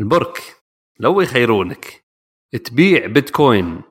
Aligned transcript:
البرك. 0.00 0.56
لو 1.00 1.20
يخيرونك 1.20 2.04
تبيع 2.64 3.06
بيتكوين 3.06 3.82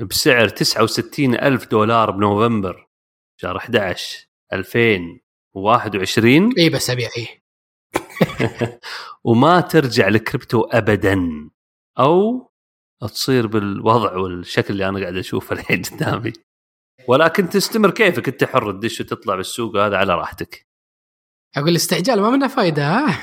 بسعر 0.00 0.48
69 0.48 1.34
ألف 1.34 1.66
دولار 1.66 2.10
بنوفمبر 2.10 2.88
شهر 3.40 3.56
11 3.56 4.26
2021 4.52 6.52
اي 6.58 6.70
بس 6.70 6.90
أبيع 6.90 7.08
إيه. 7.16 7.42
وما 9.24 9.60
ترجع 9.60 10.08
لكريبتو 10.08 10.60
ابدا. 10.60 11.50
أو 11.98 12.50
تصير 13.00 13.46
بالوضع 13.46 14.16
والشكل 14.16 14.72
اللي 14.72 14.88
أنا 14.88 15.00
قاعد 15.00 15.16
أشوفه 15.16 15.52
الحين 15.52 15.82
قدامي. 15.82 16.32
ولكن 17.08 17.48
تستمر 17.48 17.90
كيفك 17.90 18.28
أنت 18.28 18.44
حر 18.44 18.72
تدش 18.72 19.00
وتطلع 19.00 19.36
بالسوق 19.36 19.76
هذا 19.76 19.96
على 19.96 20.14
راحتك. 20.14 20.66
أقول 21.56 21.68
الاستعجال 21.68 22.20
ما 22.20 22.30
منه 22.30 22.48
فايدة 22.48 22.88
ها؟ 22.88 23.22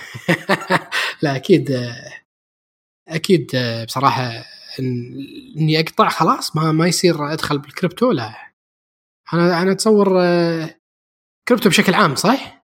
لا 1.23 1.35
أكيد 1.35 1.71
أكيد 3.15 3.51
بصراحة 3.87 4.31
إن- 4.41 5.17
إني 5.57 5.79
أقطع 5.79 6.09
خلاص 6.09 6.55
ما 6.55 6.71
ما 6.71 6.87
يصير 6.87 7.33
أدخل 7.33 7.59
بالكريبتو 7.59 8.11
لا. 8.11 8.33
أنا 9.33 9.61
أنا 9.61 9.71
أتصور 9.71 10.21
آه، 10.21 10.75
كريبتو 11.47 11.69
بشكل 11.69 11.93
عام 11.93 12.15
صح؟ 12.15 12.65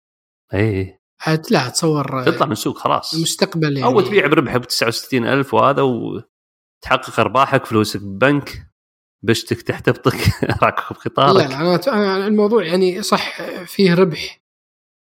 اي 0.54 1.00
أت- 1.24 1.52
لا 1.52 1.68
أتصور 1.68 2.22
آه، 2.22 2.26
تطلع 2.26 2.46
من 2.46 2.52
السوق 2.52 2.78
خلاص. 2.78 3.14
المستقبل 3.14 3.78
يعني. 3.78 3.84
أو 3.94 4.02
تبيع 4.02 4.28
بربح 4.28 4.58
ب 4.58 4.64
69000 4.66 5.54
وهذا 5.54 5.82
وتحقق 5.82 7.20
أرباحك 7.20 7.66
فلوسك 7.66 8.02
ببنك 8.02 8.68
بشتك 9.24 9.62
تحتفطك 9.62 10.18
راكب 10.64 10.96
لا 10.96 11.10
بقطارك 11.10 11.50
لا 11.50 11.56
أنا 11.62 11.76
أنا 11.88 12.28
الموضوع 12.28 12.66
يعني 12.66 13.02
صح 13.02 13.42
فيه 13.66 13.94
ربح 13.94 14.42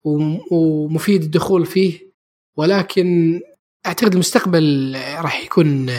وم- 0.03 0.41
ومفيد 0.51 1.21
الدخول 1.23 1.65
فيه 1.65 2.13
ولكن 2.57 3.41
أعتقد 3.85 4.13
المستقبل 4.13 4.93
راح 5.19 5.43
يكون 5.43 5.91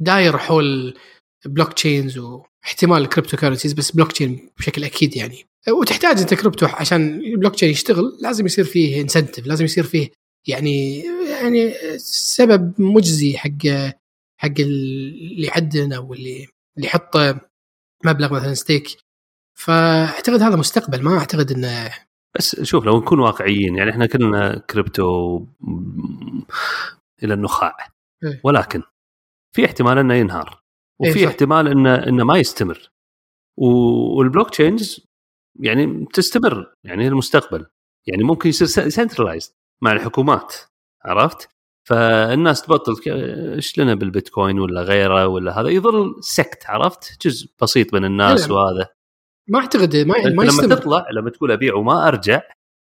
داير 0.00 0.38
حول 0.38 0.98
blockchains 1.46 2.18
واحتمال 2.18 3.02
ال 3.02 3.36
cryptocurrencies 3.36 3.72
بس 3.72 3.90
بلوك 3.90 4.12
تشين 4.12 4.50
بشكل 4.58 4.84
أكيد 4.84 5.16
يعني. 5.16 5.44
وتحتاج 5.68 6.18
أنت 6.18 6.34
كريبتو 6.34 6.66
عشان 6.66 7.20
البلوك 7.20 7.54
تشين 7.54 7.70
يشتغل 7.70 8.18
لازم 8.20 8.46
يصير 8.46 8.64
فيه 8.64 9.00
incentive 9.00 9.46
لازم 9.46 9.64
يصير 9.64 9.84
فيه 9.84 10.10
يعني 10.48 10.98
يعني 11.30 11.74
سبب 11.98 12.80
مجزي 12.80 13.38
حق 13.38 13.66
حق 14.40 14.54
اللي 14.58 15.46
يعدن 15.46 15.92
أو 15.92 16.14
اللي 16.14 16.46
اللي 16.76 16.86
يحط 16.86 17.16
مبلغ 18.04 18.32
مثلا 18.32 18.54
stake 18.54 18.88
فأعتقد 19.58 20.42
هذا 20.42 20.56
مستقبل 20.56 21.02
ما 21.02 21.18
أعتقد 21.18 21.52
إنه 21.52 21.92
بس 22.36 22.62
شوف 22.62 22.84
لو 22.84 22.98
نكون 22.98 23.20
واقعيين 23.20 23.76
يعني 23.76 23.90
إحنا 23.90 24.06
كلنا 24.06 24.58
كريبتو 24.58 25.44
إلى 27.22 27.34
النخاع 27.34 27.76
إيه. 28.24 28.40
ولكن 28.44 28.82
في 29.56 29.64
احتمال 29.64 29.98
إنه 29.98 30.14
ينهار 30.14 30.62
إيه 31.04 31.10
وفي 31.10 31.22
صح. 31.22 31.28
احتمال 31.28 31.68
إنه 31.68 31.94
إنه 31.94 32.24
ما 32.24 32.38
يستمر 32.38 32.90
وال 33.58 34.50
blockchains 34.50 35.06
يعني 35.60 36.06
تستمر 36.12 36.74
يعني 36.84 37.08
المستقبل 37.08 37.66
يعني 38.06 38.24
ممكن 38.24 38.48
يصير 38.48 38.88
centralized 38.88 39.52
مع 39.82 39.92
الحكومات 39.92 40.54
عرفت؟ 41.04 41.48
فالناس 41.88 42.62
تبطل 42.62 43.12
إيش 43.54 43.78
لنا 43.78 43.94
بالبيتكوين 43.94 44.60
ولا 44.60 44.82
غيره 44.82 45.26
ولا 45.26 45.60
هذا 45.60 45.68
يظل 45.68 46.16
سكت 46.20 46.66
عرفت؟ 46.66 47.26
جزء 47.26 47.48
بسيط 47.62 47.94
من 47.94 48.04
الناس 48.04 48.48
نعم. 48.48 48.50
وهذا 48.50 48.88
ما 49.48 49.58
أعتقد 49.58 49.96
ما, 49.96 50.04
ما 50.04 50.28
لما 50.28 50.44
يستمر 50.44 50.76
تطلع 50.76 51.06
لما 51.10 51.30
تقول 51.30 51.52
أبيع 51.52 51.74
وما 51.74 52.08
أرجع 52.08 52.42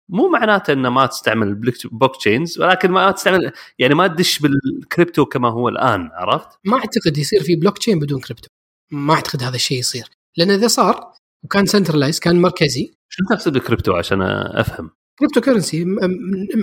مو 0.09 0.29
معناته 0.29 0.73
إنه 0.73 0.89
ما 0.89 1.05
تستعمل 1.05 1.47
ال 1.47 2.15
blockchains 2.17 2.59
ولكن 2.59 2.91
ما 2.91 3.11
تستعمل 3.11 3.51
يعني 3.79 3.93
ما 3.93 4.07
تدش 4.07 4.39
بالكريبتو 4.39 5.25
كما 5.25 5.49
هو 5.49 5.69
الآن 5.69 6.09
عرفت؟ 6.13 6.47
ما 6.65 6.77
أعتقد 6.77 7.17
يصير 7.17 7.43
في 7.43 7.55
بلوك 7.55 7.77
تشين 7.77 7.99
بدون 7.99 8.21
كريبتو 8.21 8.47
ما 8.91 9.13
أعتقد 9.13 9.43
هذا 9.43 9.55
الشيء 9.55 9.79
يصير. 9.79 10.09
لأن 10.37 10.51
إذا 10.51 10.67
صار 10.67 11.13
وكان 11.43 11.65
centralized 11.65 12.19
كان 12.19 12.41
مركزي. 12.41 12.91
شو 13.09 13.23
تقصد 13.29 13.53
بالكريبتو 13.53 13.93
عشان 13.93 14.21
أفهم؟ 14.21 14.89
cryptocurrency 15.19 15.85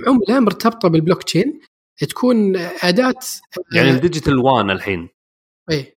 عملة 0.07 0.39
مرتبطة 0.39 0.89
بالبلوك 0.89 1.23
تشين 1.23 1.59
تكون 2.09 2.57
أداة 2.57 3.19
يعني 3.73 3.89
آه، 3.89 3.93
ال 3.93 3.99
digital 3.99 4.39
وان 4.39 4.69
الحين. 4.69 5.09
إيه. 5.71 5.96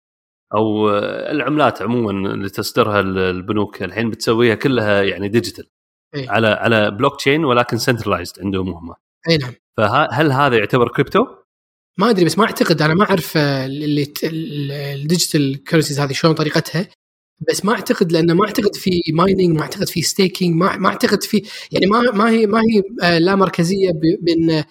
أو 0.54 0.90
العملات 1.32 1.82
عموما 1.82 2.12
اللي 2.34 2.50
تصدرها 2.50 3.00
البنوك 3.00 3.84
الحين 3.84 4.10
بتسويها 4.10 4.56
كلها 4.56 5.04
يعني 5.04 5.28
digital 5.28 5.68
إيه. 6.16 6.30
على 6.30 6.48
على 6.48 6.92
بلوك 6.92 7.16
تشين 7.16 7.46
ولكن 7.46 7.78
centralized 7.78 8.40
عندهم 8.40 8.70
هم. 8.70 8.94
إي 9.30 9.38
نعم. 9.38 9.54
فهل 9.78 10.32
هذا 10.32 10.58
يعتبر 10.58 10.88
كريبتو؟ 10.88 11.26
ما 11.98 12.10
أدري 12.10 12.26
بس 12.26 12.38
ما 12.38 12.46
أعتقد. 12.46 12.82
أنا 12.82 12.94
ما 12.94 13.04
أعرف 13.04 13.38
آه، 13.38 13.66
اللي 13.66 14.14
ال 14.24 14.41
digital 14.41 15.64
currencies 15.64 16.00
هذه 16.00 16.14
شلون 16.14 16.34
طريقتها. 16.34 16.88
بس 17.50 17.66
ما 17.66 17.74
أعتقد 17.74 18.12
لأنه 18.12 18.34
ما 18.34 18.46
أعتقد 18.46 18.76
في 18.76 19.02
mining 19.14 19.56
ما 19.56 19.62
أعتقد 19.62 19.90
في 19.90 20.02
staking 20.02 20.56
ما, 20.56 20.78
ما 20.78 20.90
أعتقد 20.90 21.24
في 21.24 21.44
يعني 21.72 21.86
ما 21.86 22.02
ما 22.02 22.30
هي 22.30 22.48
ما 22.48 22.60
هي 22.60 22.84
آه، 23.04 23.18
لا 23.18 23.36
مركزية 23.36 23.92
بإن 24.22 24.64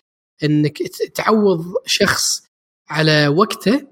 إنك 0.44 0.78
تعوض 1.14 1.64
شخص 1.86 2.42
على 2.88 3.28
وقته 3.28 3.86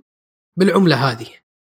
بالعملة 0.56 0.96
هذه. 0.96 1.26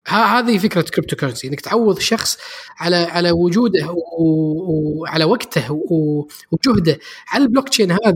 هذه 0.09 0.59
فكرة 0.59 0.83
cryptocurrency 0.83 1.49
إنك 1.49 1.61
تعوض 1.61 1.99
شخص 1.99 2.39
على 2.79 2.97
على 2.97 3.31
وجوده 3.31 3.95
وعلى 4.19 5.25
وقته 5.25 5.83
وجهده 6.53 6.99
على 7.29 7.45
البلوك 7.45 7.69
تشين 7.69 7.91
هذا 7.93 8.13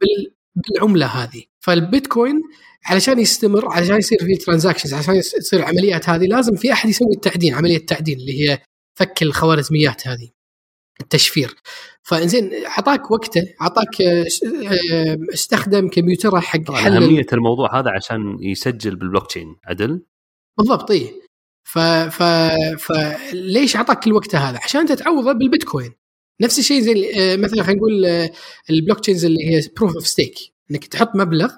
بال- 0.00 0.34
بالعملة 0.54 1.06
هذه. 1.06 1.42
فالبيتكوين 1.60 2.42
علشان 2.86 3.18
يستمر 3.18 3.68
علشان 3.68 3.96
يصير 3.98 4.18
في 4.18 4.34
transactions 4.36 4.94
عشان 4.94 5.14
يص- 5.14 5.30
تصير 5.32 5.60
العمليات 5.60 6.08
هذه 6.08 6.24
لازم 6.26 6.56
في 6.56 6.72
أحد 6.72 6.88
يسوي 6.88 7.08
التعدين 7.14 7.54
عملية 7.54 7.76
التعدين 7.76 8.18
اللي 8.18 8.40
هي 8.50 8.58
فك 8.94 9.22
الخوارزميات 9.22 10.08
هذه 10.08 10.28
التشفير. 11.00 11.54
فإنزين 12.02 12.50
أعطاك 12.66 13.10
وقته 13.10 13.42
أعطاك 13.62 14.00
آه، 14.02 14.24
آه، 14.92 15.18
استخدم 15.34 15.88
كمبيوتره 15.88 16.40
حق 16.40 16.70
حل 16.72 16.92
أهمية 17.04 17.26
الموضوع 17.32 17.80
هذا 17.80 17.90
عشان 17.90 18.36
يسجل 18.40 18.96
بالبلوك 18.96 19.26
تشين 19.26 19.56
عدل؟ 19.64 20.02
بالضبط 20.58 20.90
اي 20.90 21.12
ف 21.66 21.78
ف 21.78 22.22
فليش 22.78 23.76
أعطاك 23.76 24.04
كل 24.04 24.12
وقته 24.12 24.38
هذا؟ 24.38 24.58
عشان 24.64 24.80
أنت 24.80 24.92
تعوضه 24.92 25.32
بالبيتكوين. 25.32 25.92
نفس 26.40 26.58
الشيء 26.58 26.80
زي 26.80 27.12
آه، 27.14 27.36
مثلا 27.36 27.62
خلينا 27.62 27.78
نقول 27.78 28.04
آه، 28.04 28.30
ال 28.70 29.00
blockchains 29.00 29.24
اللي 29.24 29.48
هي 29.48 29.60
proof 29.76 29.94
of 29.94 30.06
stake 30.06 30.34
إنك 30.70 30.84
تحط 30.84 31.16
مبلغ 31.16 31.52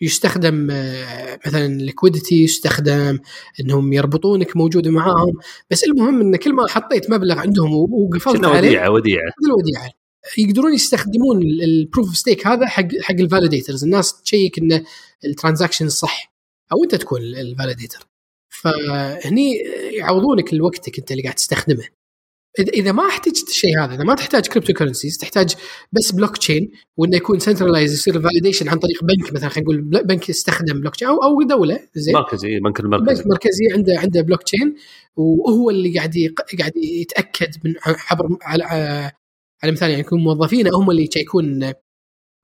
يستخدم 0.00 0.68
آه، 0.70 1.38
مثلا 1.46 1.68
liquidity 1.68 2.42
يستخدم 2.44 3.18
إنهم 3.60 3.92
يربطونك 3.92 4.56
موجود 4.56 4.88
معاهم. 4.88 5.32
بس 5.70 5.84
المهم 5.84 6.20
إن 6.20 6.36
كل 6.36 6.52
ما 6.52 6.68
حطيت 6.68 7.10
مبلغ 7.10 7.38
عندهم 7.38 7.72
وقفلت 7.72 8.44
عليه 8.44 8.68
وديعة 8.68 8.90
وديعة. 8.90 9.32
الوديعة؟ 9.46 9.90
يقدرون 10.38 10.74
يستخدمون 10.74 11.42
ال 11.42 11.53
proof 11.53 12.06
of 12.06 12.16
stake 12.16 12.46
هذا 12.46 12.66
حق 12.66 12.88
حق 13.02 13.14
ال 13.14 13.20
validators 13.20 13.84
الناس 13.84 14.22
تشيك 14.22 14.58
إن 14.58 14.84
ال 15.24 15.29
transaction 15.29 15.88
صح. 15.88 16.34
أو 16.72 16.84
أنت 16.84 16.94
تكون 16.94 17.20
ال 17.20 17.29
validator 17.29 18.08
فهني 18.48 19.56
يعوضونك 19.92 20.54
لوقتك 20.54 20.98
انت 20.98 21.10
اللي 21.10 21.22
قاعد 21.22 21.34
تستخدمه. 21.34 21.84
اذا 22.58 22.92
ما 22.92 23.06
احتجت 23.06 23.48
الشيء 23.48 23.80
هذا 23.80 23.94
إذا 23.94 24.04
ما 24.04 24.14
تحتاج 24.14 24.46
cryptocurrencies 24.46 25.18
تحتاج 25.18 25.54
بس 25.92 26.12
بلوك 26.12 26.36
تشين 26.36 26.70
وإنه 26.96 27.16
يكون 27.16 27.38
centralized 27.38 27.92
يصير 27.92 28.22
validation 28.22 28.68
عن 28.68 28.78
طريق 28.78 29.04
بنك 29.04 29.32
مثلا 29.32 29.48
خلينا 29.48 29.64
نقول 29.64 30.04
بنك 30.04 30.28
يستخدم 30.28 30.80
بلوك 30.80 30.96
تشين 30.96 31.08
أو 31.08 31.22
أو 31.22 31.42
دولة 31.42 31.80
زين. 31.94 32.14
مركزي 32.14 32.60
بنك 32.60 32.80
بنك 32.82 32.84
المركزي 32.84 33.24
مركزي 33.26 33.64
عنده 33.72 33.98
عنده 33.98 34.20
بلوك 34.20 34.42
تشين 34.42 34.76
وهو 35.16 35.70
اللي 35.70 35.98
قاعد 35.98 36.14
قاعد 36.58 36.72
يتأكد 36.76 37.50
من 37.64 37.74
عبر 38.10 38.36
على 38.42 38.64
على 39.62 39.72
مثال 39.72 39.90
يعني 39.90 40.00
يكون 40.00 40.20
موظفين 40.20 40.74
هم 40.74 40.90
اللي 40.90 41.02
يشيكون 41.02 41.72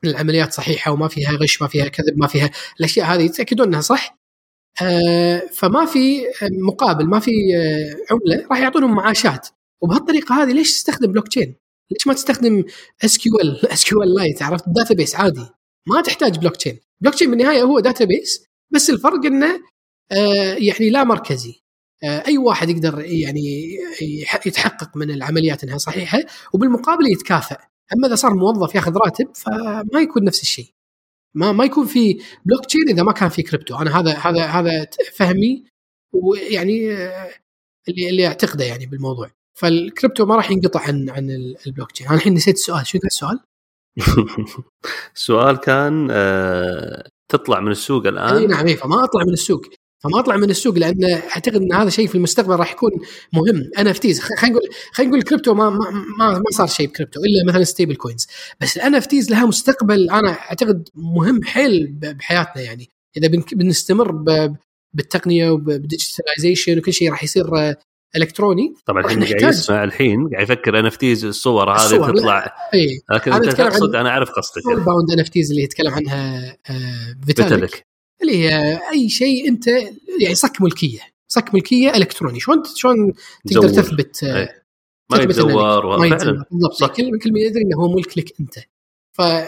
العمليات 0.05 0.53
صحيحة 0.53 0.93
وما 0.93 1.09
فيها 1.09 1.31
غش 1.31 1.63
ما 1.63 1.69
فيها 1.69 1.89
كذب 1.89 2.19
ما 2.19 2.27
فيها 2.27 2.51
الأشياء 2.81 3.07
هذه 3.07 3.23
يتأكدون 3.23 3.67
إنها 3.67 3.81
صح. 3.81 4.24
فما 5.53 5.87
في 5.87 6.23
مقابل 6.43 7.07
ما 7.07 7.21
في 7.21 7.31
آه، 7.57 7.97
عملة 8.13 8.47
راح 8.51 8.59
يعطونهم 8.59 8.95
معاشات. 8.95 9.49
وبهالطريقة 9.83 10.43
هذه 10.43 10.53
ليش 10.53 10.73
تستخدم 10.73 11.13
بلوك 11.13 11.29
تشين؟ 11.29 11.57
ليش 11.91 12.07
ما 12.07 12.15
تستخدم 12.15 12.65
اس 13.05 13.19
كيو 13.19 13.41
ال 13.41 13.67
اس 13.73 13.85
كيو 13.85 14.03
ال 14.03 14.15
لايت 14.15 14.43
عرفت؟ 14.43 14.65
database 14.67 15.17
عادي. 15.17 15.47
ما 15.87 16.01
تحتاج 16.01 16.39
blockchain 16.39 16.79
blockchain 17.01 17.31
بالنهاية 17.31 17.63
هو 17.63 17.81
database 17.81 18.45
بس 18.71 18.91
الفرق 18.91 19.27
إنه 19.27 19.61
آه، 20.13 20.55
يعني 20.55 20.91
لا 20.91 21.05
مركزي. 21.05 21.65
آه، 22.05 22.23
أي 22.27 22.39
واحد 22.39 22.71
يقدر 22.71 23.01
يعني 23.01 23.77
يتحقق 24.47 24.97
من 24.97 25.11
العمليات 25.11 25.65
إنها 25.65 25.79
صحيحة 25.79 26.19
وبالمقابل 26.53 27.13
يتكافئ 27.13 27.57
أما 27.97 28.07
إذا 28.07 28.15
صار 28.15 28.35
موظف 28.35 28.75
ياخذ 28.75 28.93
راتب 28.97 29.29
فما 29.35 30.01
يكون 30.01 30.25
نفس 30.25 30.43
الشيء. 30.43 30.74
ما 31.37 31.53
ما 31.53 31.65
يكون 31.65 31.87
في 31.87 32.13
بلوك 32.45 32.65
تشين 32.67 32.89
إذا 32.89 33.03
ما 33.03 33.13
كان 33.13 33.29
في 33.29 33.43
كريبتو 33.43 33.77
أنا 33.77 34.01
هذا 34.01 34.13
هذا 34.15 34.45
هذا 34.47 34.87
فهمي 35.17 35.65
ويعني 36.13 36.93
آه، 36.97 37.31
اللي 37.89 38.09
اللي 38.11 38.27
أعتقده 38.27 38.65
يعني 38.65 38.87
بالموضوع. 38.87 39.31
فالكريبتو 39.59 40.27
ما 40.27 40.37
راح 40.37 40.51
ينقطع 40.51 40.81
عن 40.81 41.11
عن 41.11 41.31
ال- 41.31 41.57
البلوك 41.67 41.93
تشين 41.93 42.07
أنا 42.07 42.17
الحين 42.17 42.35
نسيت 42.35 42.55
السؤال. 42.55 42.87
شو 42.87 42.99
كان 42.99 43.07
السؤال؟ 43.07 43.41
السؤال 45.17 45.57
كان 45.57 46.09
آه، 46.11 47.09
تطلع 47.33 47.61
من 47.61 47.71
السوق 47.71 48.03
إي 48.03 48.09
الان 48.09 48.49
نعم 48.49 48.67
إيه، 48.67 48.77
فما 48.77 49.05
أطلع 49.05 49.25
من 49.27 49.33
السوق. 49.33 49.63
فما 50.05 50.19
أطلع 50.21 50.37
من 50.37 50.51
السوق 50.51 50.79
لأن 50.79 51.05
أعتقد 51.05 51.57
إن 51.57 51.73
هذا 51.73 51.91
شيء 51.91 52.07
في 52.07 52.15
المستقبل 52.15 52.55
راح 52.57 52.73
يكون 52.73 52.91
مهم. 53.33 53.71
NFTs 53.79 54.21
خلينا 54.21 54.57
نقول 54.57 54.69
خلينا 54.93 55.09
نقول 55.11 55.19
الكريبتو 55.23 55.55
ما 55.55 55.71
ما 55.71 55.91
ما, 56.19 56.31
ما 56.39 56.45
صار 56.53 56.67
شيء 56.67 56.87
بكريبتو 56.89 57.21
إلا 57.21 57.53
مثلا 57.53 57.65
stablecoins 57.65 58.27
بس 58.61 58.77
ال 58.77 58.95
NFTs 58.95 59.31
لها 59.31 59.47
مستقبل 59.47 60.11
أنا 60.11 60.31
أعتقد 60.31 60.89
مهم 60.95 61.43
حيل 61.45 61.87
بحياتنا 61.93 62.63
يعني. 62.63 62.89
إذا 63.17 63.29
بن- 63.29 63.45
بنستمر 63.53 64.13
بالتقنية 64.95 65.51
وبال 65.51 65.73
digitalization 65.73 66.79
وكل 66.79 66.93
شيء 66.93 67.11
راح 67.11 67.25
يصير 67.25 67.57
آه، 67.59 67.77
إلكتروني. 68.17 68.75
طبعا 68.87 69.05
الحين 69.05 69.25
قاعد 69.25 69.43
يسمع 69.55 69.85
الحين 69.85 70.29
قاعد 70.33 70.43
يفكر 70.43 70.79
NFTs 70.79 71.25
الصور 71.25 71.71
هذه. 71.73 71.97
تطلع. 72.13 72.55
إي. 72.75 73.01
لكن 73.15 73.33
أنت 73.33 73.45
تقصد 73.49 73.95
أنا 73.95 74.09
أعرف 74.09 74.31
قصدك. 74.31 74.63
سول 74.63 74.75
باوند 74.85 75.11
إن 75.13 75.21
إف 75.21 75.29
تيز 75.29 75.51
اللي 75.51 75.63
يتكلم 75.63 75.95
عنها 75.95 76.49
آه، 76.71 77.17
فيتاليك 77.27 77.49
فيتاليك 77.49 77.87
اللي 78.25 78.49
هي 78.49 78.81
أي 78.93 79.09
شيء 79.09 79.49
أنت 79.49 79.67
يعني 80.21 80.35
صك 80.35 80.63
ملكية 80.63 81.01
صك 81.29 81.55
ملكية 81.55 81.91
إلكتروني 81.91 82.41
شلون 82.41 82.63
شلون 82.77 83.13
تقدر. 83.47 83.69
تثبت 83.69 84.25
إيه. 84.25 84.65
ما 85.11 85.19
يتزور 85.19 85.99
ما 85.99 86.07
يتزور 86.07 86.45
بالضبط. 86.51 86.97
كل 86.97 87.19
كل 87.19 87.33
من 87.33 87.41
يدري 87.41 87.63
إنه 87.63 87.77
هو 87.77 87.97
ملك 87.97 88.19
لك 88.19 88.33
أنت. 88.41 88.55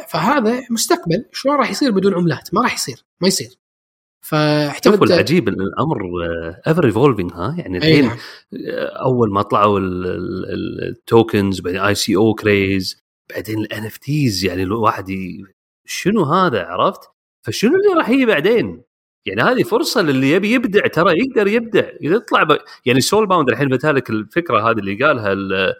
فهذا 0.09 0.63
مستقبل 0.71 1.25
شلون 1.33 1.57
راح 1.57 1.71
يصير 1.71 1.91
بدون 1.91 2.15
عملات 2.15 2.55
ما 2.55 2.63
راح 2.63 2.75
يصير 2.75 3.05
ما 3.21 3.29
يصير 3.29 3.49
شوف 3.49 4.31
فاعتقد 4.31 5.03
العجيب 5.03 5.49
إن 5.49 5.61
الأمر 5.61 5.99
ever 6.67 6.87
evolving 6.87 7.33
ها 7.33 7.55
يعني 7.59 7.79
الحين 7.79 8.05
نعم 8.05 8.19
أول 9.03 9.33
ما 9.33 9.43
طلعوا 9.43 9.81
ال 10.89 10.99
tokens 10.99 11.61
بعدين 11.61 11.81
ICO 11.81 12.17
craze 12.17 13.03
بعدين 13.31 13.59
ال 13.59 13.87
NFTs 13.87 14.45
يعني 14.45 14.63
الواحد 14.63 15.09
ي... 15.09 15.45
شنو 15.87 16.25
هذا 16.25 16.63
عرفت؟ 16.63 17.01
فشنو 17.47 17.75
اللي 17.77 17.99
راح 17.99 18.09
يجي 18.09 18.27
بعدين؟ 18.27 18.83
يعني 19.27 19.43
هذه 19.43 19.63
فرصة 19.63 20.03
للي 20.03 20.31
يبي 20.31 20.53
يبدع 20.53 20.87
ترى 20.87 21.13
يقدر 21.19 21.47
يبدع 21.47 21.89
اذا 22.01 22.17
يطلع 22.17 22.43
ب... 22.43 22.59
يعني 22.87 23.01
soul 23.01 23.27
bound 23.27 23.49
الحين 23.49 23.69
فيتاليك 23.69 24.11
الفكرة 24.11 24.71
هذه 24.71 24.79
اللي 24.79 25.05
قالها 25.05 25.33
ال... 25.33 25.75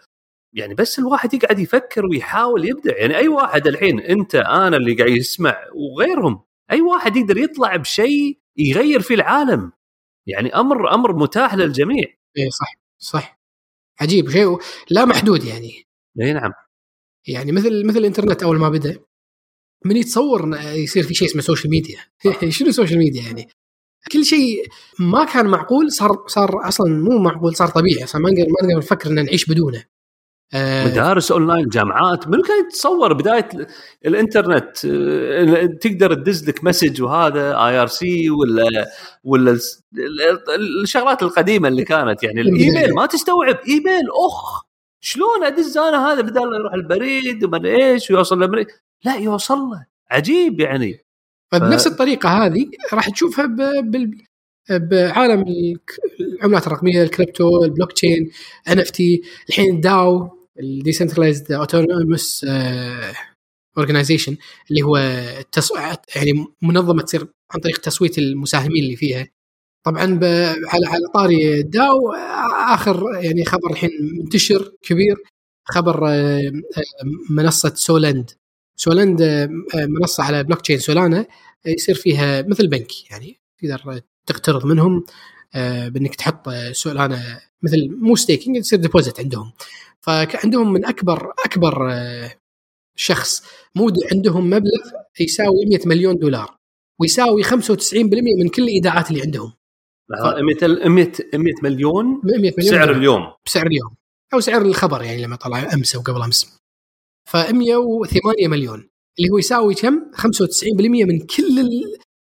يعني 0.53 0.73
بس 0.73 0.99
الواحد 0.99 1.33
يقعد 1.33 1.59
يفكر 1.59 2.05
ويحاول 2.05 2.65
يبدع 2.65 2.97
يعني 2.97 3.17
أي 3.17 3.27
واحد 3.27 3.67
الحين 3.67 3.99
أنت 3.99 4.35
أنا 4.35 4.77
اللي 4.77 4.93
قاعد 4.93 5.09
يسمع 5.09 5.57
وغيرهم 5.73 6.43
أي 6.71 6.81
واحد 6.81 7.15
يقدر 7.15 7.37
يطلع 7.37 7.75
بشيء 7.75 8.39
يغير 8.57 8.99
في 8.99 9.13
العالم؟ 9.13 9.71
يعني 10.27 10.55
أمر 10.55 10.93
أمر 10.93 11.15
متاح 11.15 11.55
للجميع. 11.55 12.05
اي 12.37 12.49
صح 12.49 12.73
صح. 12.97 13.39
عجيب 14.01 14.29
شيء 14.29 14.57
لا 14.89 15.05
محدود 15.05 15.43
يعني. 15.43 15.87
اي 16.21 16.33
نعم. 16.33 16.53
يعني 17.27 17.51
مثل 17.51 17.87
مثل 17.87 17.97
الإنترنت 17.97 18.43
أول 18.43 18.59
ما 18.59 18.69
بدأ 18.69 18.99
من 19.85 19.97
يتصور 19.97 20.57
يصير 20.61 21.03
في 21.03 21.13
شيء 21.13 21.27
اسمه 21.27 21.41
social 21.41 21.69
media 21.71 21.97
شنو 22.49 22.71
social 22.71 22.99
media 22.99 23.21
يعني؟ 23.23 23.47
كل 24.11 24.25
شيء 24.25 24.67
ما 24.99 25.25
كان 25.25 25.45
معقول 25.45 25.91
صار 25.91 26.23
صار 26.27 26.67
أصلا 26.67 26.93
مو 26.93 27.17
معقول 27.17 27.55
صار 27.55 27.67
طبيعي. 27.67 28.03
أصلا 28.03 28.21
ما 28.21 28.29
نقدر 28.31 28.43
ما 28.49 28.67
نقدر 28.67 28.77
نفكر 28.77 29.09
إن 29.09 29.25
نعيش 29.25 29.45
بدونه. 29.45 29.83
آه. 30.53 30.87
مدارس 30.87 31.31
أونلاين 31.31 31.67
جامعات 31.69 32.27
من 32.27 32.41
كان 32.41 32.65
يتصور 32.67 33.13
بداية 33.13 33.49
ال- 33.53 33.67
الإنترنت 34.05 34.85
آه، 34.85 35.65
تقدر 35.65 36.13
تدز 36.13 36.49
لك 36.49 36.63
message 36.63 37.01
وهذا 37.01 37.49
IRC 37.67 38.29
ولا 38.29 38.85
ولا 39.23 39.57
الشغلات 40.83 41.23
القديمة 41.23 41.67
اللي 41.67 41.83
كانت. 41.83 42.23
يعني 42.23 42.41
الايميل 42.41 42.93
ما 42.99 43.05
تستوعب. 43.05 43.57
إيميل 43.67 44.05
أخ 44.27 44.63
شلون 45.01 45.43
أدز 45.43 45.77
أنا 45.77 46.11
هذا 46.13 46.21
بدال 46.21 46.49
ما 46.51 46.57
يروح 46.57 46.73
البريد 46.73 47.43
وما 47.43 47.65
إيش 47.65 48.11
ويوصل 48.11 48.39
للبريد 48.41 48.67
لا 49.05 49.15
يوصل 49.15 49.57
له. 49.57 49.85
عجيب 50.11 50.59
يعني. 50.59 50.99
فبنفس 51.51 51.87
الطريقة 51.87 52.29
هذه 52.29 52.65
راح 52.93 53.09
تشوفها 53.09 53.45
ب- 53.45 53.91
بال 53.91 54.17
بعالم 54.69 55.41
الك- 55.47 55.91
العملات 56.19 56.67
الرقمية 56.67 57.03
ال 57.03 57.11
crypto 57.11 57.56
ال 57.56 57.63
blockchain 57.63 58.31
NFT 58.69 59.21
الحين 59.49 59.75
ال 59.75 59.88
DAO 59.88 60.29
ال 60.59 60.66
decentralized 60.66 61.51
autonomous 61.51 62.45
organization 63.77 64.37
اللي 64.69 64.81
هو 64.81 64.97
التس... 65.39 65.71
يعني 66.15 66.45
منظمة 66.61 67.01
تصير 67.03 67.27
عن 67.51 67.59
طريق 67.59 67.77
تصويت 67.77 68.17
المساهمين 68.17 68.83
اللي 68.83 68.95
فيها. 68.95 69.27
طبعا 69.85 70.05
ب... 70.05 70.23
على 70.67 70.85
على 70.87 71.07
طاري 71.13 71.63
آه، 72.15 72.73
آخر 72.73 73.03
يعني 73.23 73.45
خبر 73.45 73.71
الحين 73.71 73.89
منتشر 74.23 74.71
كبير 74.81 75.15
خبر 75.65 76.07
آه، 76.09 76.39
آه، 76.77 76.83
منصة 77.29 77.73
سولند. 77.75 78.31
سولند 78.79 79.21
آه، 79.21 79.49
منصة 79.75 80.23
على 80.23 80.43
بلوك 80.43 80.61
تشين 80.61 80.79
سولانا 80.79 81.19
آه، 81.67 81.69
يصير 81.69 81.95
فيها 81.95 82.41
مثل 82.41 82.67
بنك 82.67 83.11
يعني 83.11 83.39
تقدر 83.61 84.01
تقترض 84.25 84.65
منهم 84.65 85.03
آه، 85.55 85.87
بأنك 85.87 86.15
تحط 86.15 86.47
آه، 86.49 86.71
سولانا 86.71 87.39
مثل 87.63 87.89
مو 88.01 88.15
staking 88.15 88.57
يصير 88.57 88.79
deposit 88.79 89.19
عندهم. 89.19 89.51
فعندهم 90.01 90.73
من 90.73 90.85
أكبر 90.85 91.33
أكبر 91.45 91.91
آه، 91.91 92.31
شخص 92.95 93.43
مودع 93.75 94.07
عندهم 94.11 94.49
مبلغ 94.49 94.91
يساوي 95.19 95.65
100 95.69 95.79
مليون 95.85 96.15
دولار 96.15 96.57
ويساوي 96.99 97.43
95% 97.43 97.47
من 98.39 98.49
كل 98.49 98.63
الإيداعات 98.63 99.09
اللي 99.09 99.21
عندهم. 99.21 99.53
100 100.09 100.87
100 100.87 101.11
100 101.33 101.53
مليون 101.63 102.05
100 102.23 102.53
مليون 102.57 102.71
سعر 102.71 102.85
دولار. 102.85 102.97
اليوم. 102.97 103.33
بسعر 103.45 103.67
اليوم. 103.67 103.95
أو 104.33 104.39
سعر 104.39 104.61
الخبر 104.61 105.03
يعني 105.03 105.23
لما 105.23 105.35
طلع 105.35 105.73
أمس 105.73 105.95
أو 105.95 106.01
قبل 106.01 106.21
أمس. 106.21 106.57
ف 107.27 107.35
108 107.35 108.47
مليون 108.47 108.89
اللي 109.19 109.29
هو 109.33 109.37
يساوي 109.37 109.75
كم؟ 109.75 110.11
95% 110.15 110.25
من 110.81 111.19
كل 111.19 111.59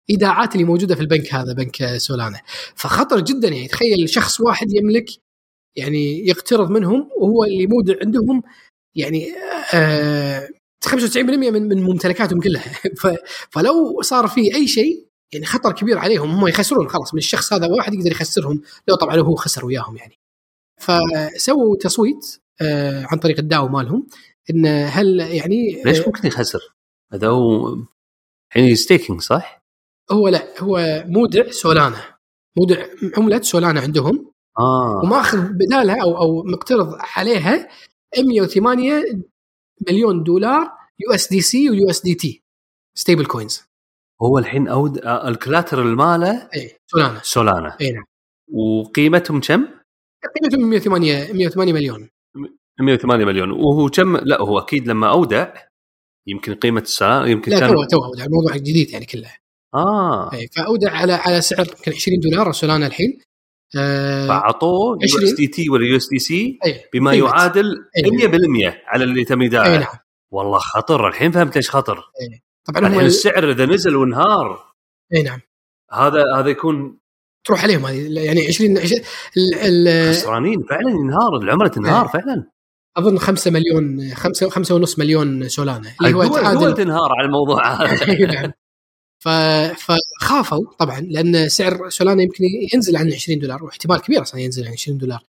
الإيداعات 0.10 0.54
اللي 0.54 0.64
موجودة 0.66 0.96
في 0.96 1.02
البنك 1.02 1.34
هذا 1.34 1.54
بنك 1.54 1.98
سولانا. 1.98 2.42
فخطر 2.76 3.20
جدا 3.20 3.48
يعني 3.48 3.68
تخيل 3.68 4.10
شخص 4.10 4.42
واحد 4.42 4.68
يملك 4.74 5.06
يعني 5.76 6.28
يقترض 6.28 6.70
منهم 6.70 7.10
وهو 7.22 7.44
اللي 7.44 7.68
مودع 7.68 7.96
عندهم 8.02 8.44
يعني 8.96 9.28
آه 9.74 10.50
95% 10.88 11.18
من 11.18 11.68
من 11.68 11.84
ممتلكاتهم 11.84 12.40
كلها. 12.40 12.74
فلو 13.54 14.02
صار 14.02 14.28
في 14.28 14.56
أي 14.56 14.68
شيء 14.68 15.08
يعني 15.34 15.46
خطر 15.46 15.72
كبير 15.72 15.98
عليهم. 15.98 16.32
هم 16.32 16.48
يخسرون 16.48 16.90
خلاص 16.90 17.14
من 17.14 17.18
الشخص 17.18 17.54
هذا 17.54 17.68
واحد 17.68 17.94
يقدر 17.94 18.12
يخسرهم 18.12 18.62
لو 18.88 18.96
طبعا 18.96 19.18
هو 19.18 19.36
خسر 19.36 19.66
وياهم 19.66 19.98
يعني. 19.98 20.20
فسووا 20.82 21.78
تصويت 21.78 22.40
آه 22.62 23.06
عن 23.12 23.18
طريق 23.18 23.40
الداو 23.40 23.68
مالهم. 23.68 24.08
إن 24.50 24.66
هل 24.66 25.20
يعني 25.20 25.84
ليش 25.86 26.00
آه 26.02 26.06
ممكن 26.06 26.28
يخسر؟ 26.28 26.60
هذا 27.14 27.28
هو 27.28 27.78
الحين 28.50 28.76
staking 28.76 29.22
صح؟ 29.22 29.66
هو 30.12 30.28
لا 30.28 30.62
هو 30.64 31.04
مودع 31.08 31.52
سولانا. 31.52 32.18
مودع 32.58 32.86
عملة 33.18 33.42
سولانا 33.42 33.82
عندهم. 33.82 34.32
آه. 34.60 35.02
ومأخذ 35.04 35.50
بدالها 35.54 36.04
أو 36.04 36.18
أو 36.18 36.44
مقترض 36.44 36.88
عليها 37.18 37.70
108 38.18 39.04
مليون 39.90 40.24
دولار 40.24 40.72
يو 41.00 41.16
إس 41.16 41.30
دي 41.30 41.42
سي 41.42 41.70
ويو 41.70 41.90
إس 41.90 42.02
دي 42.02 42.16
تي 42.16 42.44
ستيبل 42.98 43.26
كوينز 43.26 43.64
هو 44.22 44.38
الحين 44.38 44.68
أود... 44.68 44.98
آه، 44.98 45.28
ال 45.28 45.34
collateral 45.34 45.96
ماله 45.96 46.50
اي 46.56 46.78
سولانا. 46.92 47.20
سولانا. 47.24 47.78
اي 47.82 47.92
نعم. 47.92 48.04
وقيمتهم 48.54 49.42
كم؟ 49.42 49.68
قيمتهم 50.36 50.70
108 50.70 51.34
108 51.34 51.74
مليون. 51.74 52.10
108 52.80 53.26
مليون. 53.26 53.52
وهو 53.52 53.90
كم؟ 53.90 54.18
لا 54.18 54.42
هو 54.42 54.60
أكيد 54.60 54.88
لما 54.88 55.10
أودع 55.10 55.54
يمكن 56.28 56.54
قيمة 56.56 56.82
السولانا 56.82 57.28
يمكن 57.28 57.52
لا 57.52 57.60
كان 57.60 57.70
تو 57.70 57.84
تو 57.84 57.98
أودع، 58.06 58.26
الموضوع 58.26 58.56
جديد 58.58 58.90
يعني 58.90 59.06
كله. 59.06 59.32
آه. 59.76 60.34
اي 60.34 60.48
فأودع 60.56 60.92
على 60.92 61.14
على 61.14 61.42
سعر 61.42 61.68
يمكن 61.68 61.92
20 61.92 62.20
دولار 62.20 62.52
سولانا 62.52 62.88
الحين. 62.88 63.20
آه 63.78 64.28
فأعطوه 64.28 64.98
يو 65.02 65.08
20. 65.18 65.24
إس 65.24 65.34
دي 65.34 65.48
تي 65.48 65.70
ولا 65.70 65.86
يو 65.86 65.98
إس 65.98 66.10
دي 66.10 66.20
سي 66.20 66.60
أي. 66.66 66.82
بما 66.94 67.12
قيمة. 67.12 67.28
يعادل 67.28 67.76
أي. 67.98 68.28
100% 68.28 68.74
على 68.88 69.04
اللي 69.04 69.26
تم 69.26 69.40
اي 69.42 69.46
ايداعه 69.46 69.78
نعم. 69.78 69.96
والله 70.32 70.60
خطر. 70.60 71.08
الحين 71.08 71.32
فهمت 71.32 71.56
ليش 71.56 71.70
خطر. 71.70 72.04
طبعا 72.66 72.80
هم 72.82 72.86
الحين 72.86 73.06
السعر 73.06 73.52
إذا 73.52 73.66
نزل 73.66 73.96
وانهار. 73.96 74.66
اي 75.16 75.24
نعم. 75.24 75.40
هذا 75.92 76.24
هذا 76.38 76.50
يكون 76.50 77.00
تروح 77.46 77.64
عليهم 77.64 77.86
هذه. 77.86 78.20
يعني 78.26 78.48
20 78.48 78.78
20 78.78 79.02
ال- 79.38 79.88
ال- 79.88 80.14
خسرانين 80.14 80.64
فعلا 80.70 80.90
ينهار 80.90 81.38
العملة 81.44 81.68
تنهار 81.68 82.08
فعلا. 82.08 82.52
أظن 82.98 83.18
5 83.20 83.52
مليون 83.52 84.14
5 84.14 84.50
5 84.50 84.76
ونص 84.76 85.00
مليون 85.00 85.48
سولانا. 85.50 85.92
اللي 86.02 86.14
هو 86.14 86.24
الدول 86.24 86.42
تعادل 86.42 86.74
تنهار 86.74 87.10
على 87.20 87.26
الموضوع 87.26 87.68
هذا. 87.84 88.26
نعم. 88.26 88.52
فخافوا 89.78 90.66
طبعا 90.80 91.00
لأن 91.00 91.50
سعر 91.50 91.90
سولانا 91.90 92.24
يمكن 92.24 92.44
ينزل 92.74 92.98
عن 92.98 93.14
20 93.14 93.40
دولار 93.40 93.64
واحتمال 93.64 94.02
كبير 94.02 94.22
أصلا 94.22 94.42
ينزل 94.42 94.66
عن 94.68 94.72
20 94.74 94.98
دولار. 94.98 95.24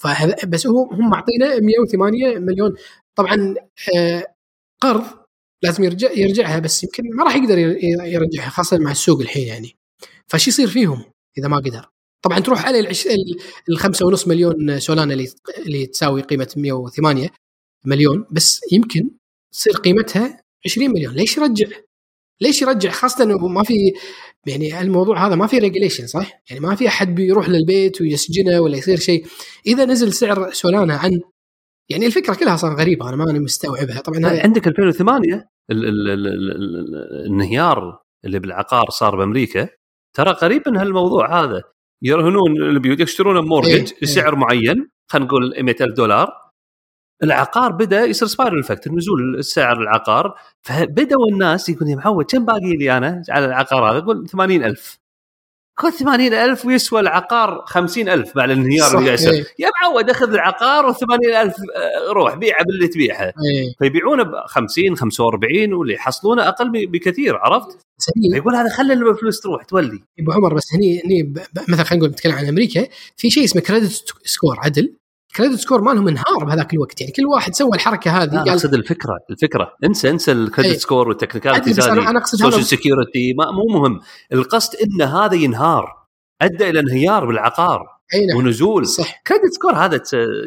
فهذا 0.00 0.36
بس 0.46 0.66
هو 0.66 0.84
هم 0.92 1.10
معطينا 1.10 1.60
108 1.60 2.38
مليون. 2.38 2.74
طبعا 3.14 3.54
آه، 3.96 4.26
قرض 4.80 5.04
لازم 5.62 5.84
يرجع 5.84 6.10
يرجعها 6.12 6.58
بس 6.58 6.84
يمكن 6.84 7.02
ما 7.16 7.24
راح 7.24 7.36
يقدر 7.36 7.58
ير- 7.58 7.78
يرجعها 8.04 8.50
خاصة 8.50 8.78
مع 8.78 8.90
السوق 8.90 9.20
الحين 9.20 9.46
يعني. 9.48 9.76
فش 10.26 10.48
يصير 10.48 10.66
فيهم 10.68 11.04
إذا 11.38 11.48
ما 11.48 11.56
قدر؟ 11.56 11.88
طبعا 12.22 12.38
تروح 12.38 12.66
العش... 12.66 13.06
ال- 13.06 13.36
الخمسة 13.68 14.06
ونص 14.06 14.28
مليون 14.28 14.80
سولانا 14.80 15.12
اللي 15.12 15.28
اللي 15.66 15.86
تساوي 15.86 16.22
قيمة 16.22 16.48
108 16.56 17.30
مليون 17.86 18.26
بس 18.30 18.60
يمكن 18.72 19.10
تصير 19.52 19.72
قيمتها 19.72 20.42
20 20.66 20.90
مليون. 20.90 21.14
ليش 21.14 21.36
يرجع؟ 21.36 21.66
ليش 22.40 22.62
يرجع؟ 22.62 22.90
خاصة 22.90 23.24
إنه 23.24 23.38
ما 23.48 23.62
في 23.62 23.74
يعني 24.46 24.80
الموضوع 24.80 25.26
هذا 25.26 25.34
ما 25.34 25.46
في 25.46 25.58
ريجليشن 25.58 26.06
صح؟ 26.06 26.42
يعني 26.50 26.60
ما 26.60 26.74
في 26.74 26.88
أحد 26.88 27.14
بيروح 27.14 27.48
للبيت 27.48 28.00
ويسجنه 28.00 28.60
ولا 28.60 28.76
يصير 28.78 28.96
شيء. 28.98 29.26
إذا 29.66 29.84
نزل 29.84 30.12
سعر 30.12 30.50
سولانا 30.52 30.94
عن 30.96 31.20
يعني 31.90 32.06
الفكرة 32.06 32.34
كلها 32.34 32.54
أصلا 32.54 32.74
غريبة 32.74 33.08
أنا 33.08 33.16
ما 33.16 33.30
أنا 33.30 33.38
مستوعبها. 33.38 34.00
طبعا 34.00 34.40
عندك 34.40 34.68
2008 34.68 35.48
ال 35.70 35.84
ال 35.84 36.08
ال 36.08 36.26
ال 36.26 36.94
الانهيار 37.20 38.02
اللي 38.24 38.38
بالعقار 38.38 38.90
صار 38.90 39.16
بأمريكا 39.16 39.68
ترى 40.16 40.32
قريب 40.32 40.62
من 40.68 40.76
هالموضوع 40.76 41.44
هذا. 41.44 41.62
يرهنون 42.02 42.56
البيوت 42.56 43.00
يشترون 43.00 43.44
mortgage 43.48 43.70
إيه، 43.70 43.78
إيه. 43.80 44.02
بسعر 44.02 44.36
معين 44.36 44.90
خلينا 45.08 45.26
نقول 45.26 45.54
100000 45.58 45.94
دولار. 45.96 46.32
العقار 47.22 47.72
بدأ 47.72 48.04
يصير 48.04 48.28
spiral 48.28 48.58
effect 48.58 48.88
نزول 48.88 49.44
سعر 49.44 49.82
العقار. 49.82 50.34
فبدأوا 50.62 51.28
الناس 51.32 51.68
يقول 51.68 51.88
يا 51.88 51.96
معود 51.96 52.24
كم 52.24 52.44
باقي 52.44 52.76
لي 52.76 52.96
أنا 52.96 53.22
على 53.28 53.46
العقار 53.46 53.90
هذا؟ 53.90 53.98
يقول 53.98 54.28
80000 54.28 54.98
كل 55.80 55.92
80000 55.92 56.66
ويسوى 56.66 57.00
العقار 57.00 57.62
50000 57.66 58.34
بعد 58.36 58.50
الانهيار 58.50 58.98
اللي 58.98 59.06
قاعد 59.06 59.18
يصير 59.18 59.32
إيه. 59.32 59.44
يا 59.58 59.70
معود 59.82 60.10
أخذ 60.10 60.32
العقار 60.32 60.92
و80000 60.92 61.52
روح 62.10 62.34
بيعه 62.34 62.64
باللي 62.64 62.88
تبيعها 62.88 63.26
إيه. 63.26 63.74
فيبيعونه 63.78 64.22
ب 64.22 64.32
50 64.46 64.96
45 64.96 65.72
واللي 65.72 65.94
يحصلونه 65.94 66.48
أقل 66.48 66.86
بكثير 66.86 67.36
عرفت؟ 67.36 67.78
فيقول 68.32 68.54
هذا 68.54 68.68
خلي 68.68 68.92
الفلوس 68.92 69.40
تروح 69.40 69.64
تولي 69.64 70.00
أبو 70.20 70.32
عمر 70.32 70.54
بس 70.54 70.74
هني 70.74 71.02
هني 71.04 71.34
مثلا 71.68 71.84
خلينا 71.84 72.04
نقول 72.04 72.10
نتكلم 72.10 72.32
عن 72.32 72.48
أمريكا 72.48 72.86
في 73.16 73.30
شيء 73.30 73.44
اسمه 73.44 73.62
credit 73.62 74.14
score 74.24 74.56
عدل 74.58 74.94
credit 75.36 75.60
score 75.60 75.80
مالهم 75.80 76.08
انهار 76.08 76.44
بهذاك 76.44 76.74
الوقت. 76.74 77.00
يعني 77.00 77.12
كل 77.12 77.26
واحد 77.26 77.54
سوى 77.54 77.70
الحركة 77.74 78.10
هذه 78.10 78.34
لا 78.34 78.38
قال 78.38 78.48
أقصد 78.48 78.74
الفكرة 78.74 79.18
الفكرة. 79.30 79.72
انسى 79.84 80.10
انسى 80.10 80.32
ال 80.32 80.38
credit 80.38 80.72
إيه. 80.72 80.78
score 80.78 81.08
وال 81.08 81.17
technicalities 81.17 81.80
أنا 81.80 82.02
هذه 82.02 82.10
أنا 82.10 82.18
أقصد 82.18 82.42
هذا 82.42 82.50
social 82.50 82.66
security 82.66 83.34
مو 83.34 83.80
مهم. 83.80 84.00
القصد 84.32 84.76
إن 84.76 85.02
هذا 85.02 85.34
ينهار 85.34 86.06
أدى 86.42 86.70
إلى 86.70 86.80
انهيار 86.80 87.26
بالعقار 87.26 87.80
إي 88.14 88.26
نعم. 88.26 88.38
ونزول. 88.38 88.86
صح. 88.86 89.22
credit 89.26 89.52
score 89.52 89.72
هذا 89.72 90.00